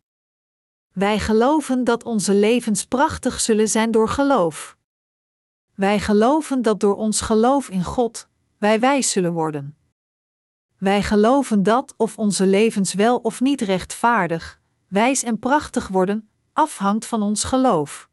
Wij 0.91 1.19
geloven 1.19 1.84
dat 1.84 2.03
onze 2.03 2.34
levens 2.34 2.86
prachtig 2.86 3.39
zullen 3.39 3.67
zijn 3.67 3.91
door 3.91 4.10
geloof. 4.10 4.77
Wij 5.75 5.99
geloven 5.99 6.62
dat 6.62 6.79
door 6.79 6.95
ons 6.95 7.21
geloof 7.21 7.69
in 7.69 7.84
God 7.84 8.27
wij 8.58 8.79
wijs 8.79 9.12
zullen 9.12 9.34
worden. 9.34 9.77
Wij 10.77 11.03
geloven 11.03 11.63
dat 11.63 11.93
of 11.97 12.17
onze 12.17 12.45
levens 12.45 12.93
wel 12.93 13.17
of 13.17 13.41
niet 13.41 13.62
rechtvaardig, 13.62 14.62
wijs 14.88 15.23
en 15.23 15.39
prachtig 15.39 15.88
worden, 15.88 16.29
afhangt 16.53 17.06
van 17.06 17.21
ons 17.21 17.43
geloof. 17.43 18.10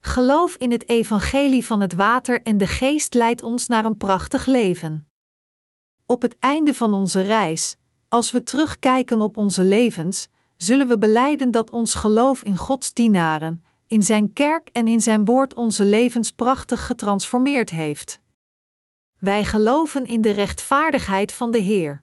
Geloof 0.00 0.54
in 0.54 0.70
het 0.70 0.88
evangelie 0.88 1.66
van 1.66 1.80
het 1.80 1.94
water 1.94 2.42
en 2.42 2.58
de 2.58 2.66
geest 2.66 3.14
leidt 3.14 3.42
ons 3.42 3.66
naar 3.66 3.84
een 3.84 3.96
prachtig 3.96 4.46
leven. 4.46 5.08
Op 6.06 6.22
het 6.22 6.36
einde 6.38 6.74
van 6.74 6.94
onze 6.94 7.20
reis, 7.20 7.76
als 8.08 8.30
we 8.30 8.42
terugkijken 8.42 9.20
op 9.20 9.36
onze 9.36 9.62
levens, 9.62 10.28
zullen 10.56 10.88
we 10.88 10.98
beleiden 10.98 11.50
dat 11.50 11.70
ons 11.70 11.94
geloof 11.94 12.42
in 12.42 12.56
Gods 12.56 12.92
dienaren, 12.92 13.64
in 13.86 14.02
Zijn 14.02 14.32
kerk 14.32 14.68
en 14.72 14.88
in 14.88 15.00
Zijn 15.00 15.24
woord 15.24 15.54
onze 15.54 15.84
levens 15.84 16.32
prachtig 16.32 16.86
getransformeerd 16.86 17.70
heeft. 17.70 18.20
Wij 19.18 19.44
geloven 19.44 20.06
in 20.06 20.20
de 20.20 20.30
rechtvaardigheid 20.30 21.32
van 21.32 21.50
de 21.50 21.58
Heer. 21.58 22.02